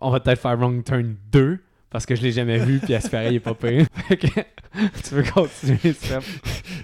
[0.00, 1.58] on va peut-être faire Wrong Turn 2,
[1.90, 3.86] parce que je l'ai jamais vu, puis Aspiré, il est pas pire.
[5.04, 5.78] Tu veux continuer?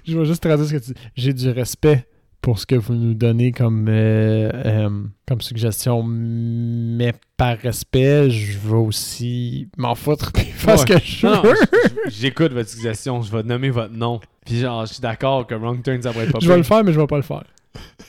[0.06, 1.00] Je vais juste traduire ce que tu dis.
[1.14, 2.06] J'ai du respect
[2.40, 4.90] pour ce que vous nous donnez comme, euh, euh,
[5.28, 11.26] comme suggestion, mais par respect, je vais aussi m'en foutre puis faire ce que je
[11.26, 11.54] Non, veux.
[12.08, 14.20] j'écoute votre suggestion, je vais nommer votre nom.
[14.44, 16.62] Puis genre, je suis d'accord que Wrong Turn, ça pourrait être pas Je vais le
[16.62, 17.44] faire, mais je vais pas le faire.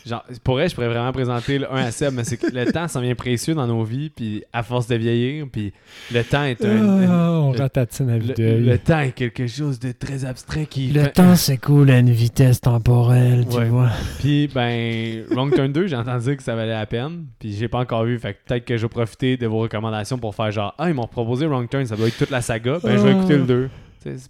[0.06, 2.70] Genre, pour vrai, je pourrais vraiment présenter le 1 à Seb, mais c'est que le
[2.70, 5.72] temps, ça devient précieux dans nos vies, puis à force de vieillir, puis
[6.12, 7.08] le temps est un...
[7.10, 10.88] Ah, on le- ratatine à le, le temps est quelque chose de très abstrait qui...
[10.90, 13.70] Le fait- temps s'écoule à une vitesse temporelle, tu Ouais.
[13.70, 13.90] vois.
[14.20, 17.28] Puis, ben, Wrong Turn 2, j'ai entendu que ça valait la peine.
[17.40, 18.20] Puis, j'ai pas encore vu.
[18.20, 20.94] Fait que peut-être que je vais profiter de vos recommandations pour faire genre, ah, ils
[20.94, 22.80] m'ont proposé Wrong Turn, ça doit être toute la saga.
[22.84, 23.18] Ben, je vais Ah.
[23.18, 23.70] écouter le 2.
[24.04, 24.30] Tu sais, C'est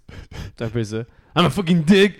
[0.58, 0.98] c'est un peu ça.
[1.36, 2.14] I'm a fucking dick!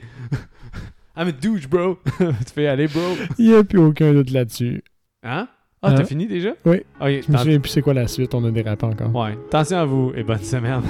[1.16, 1.98] I'm a douche, bro!
[2.18, 3.16] tu fais aller, bro!
[3.38, 4.82] Il n'y a plus aucun doute là-dessus.
[5.22, 5.48] Hein?
[5.82, 6.04] Ah, t'as Hein?
[6.04, 6.54] fini déjà?
[6.64, 6.78] Oui.
[7.00, 9.14] Ok, Je me souviens plus c'est quoi la suite, on a dérapé encore.
[9.14, 9.38] Ouais.
[9.48, 10.82] Attention à vous et bonne semaine.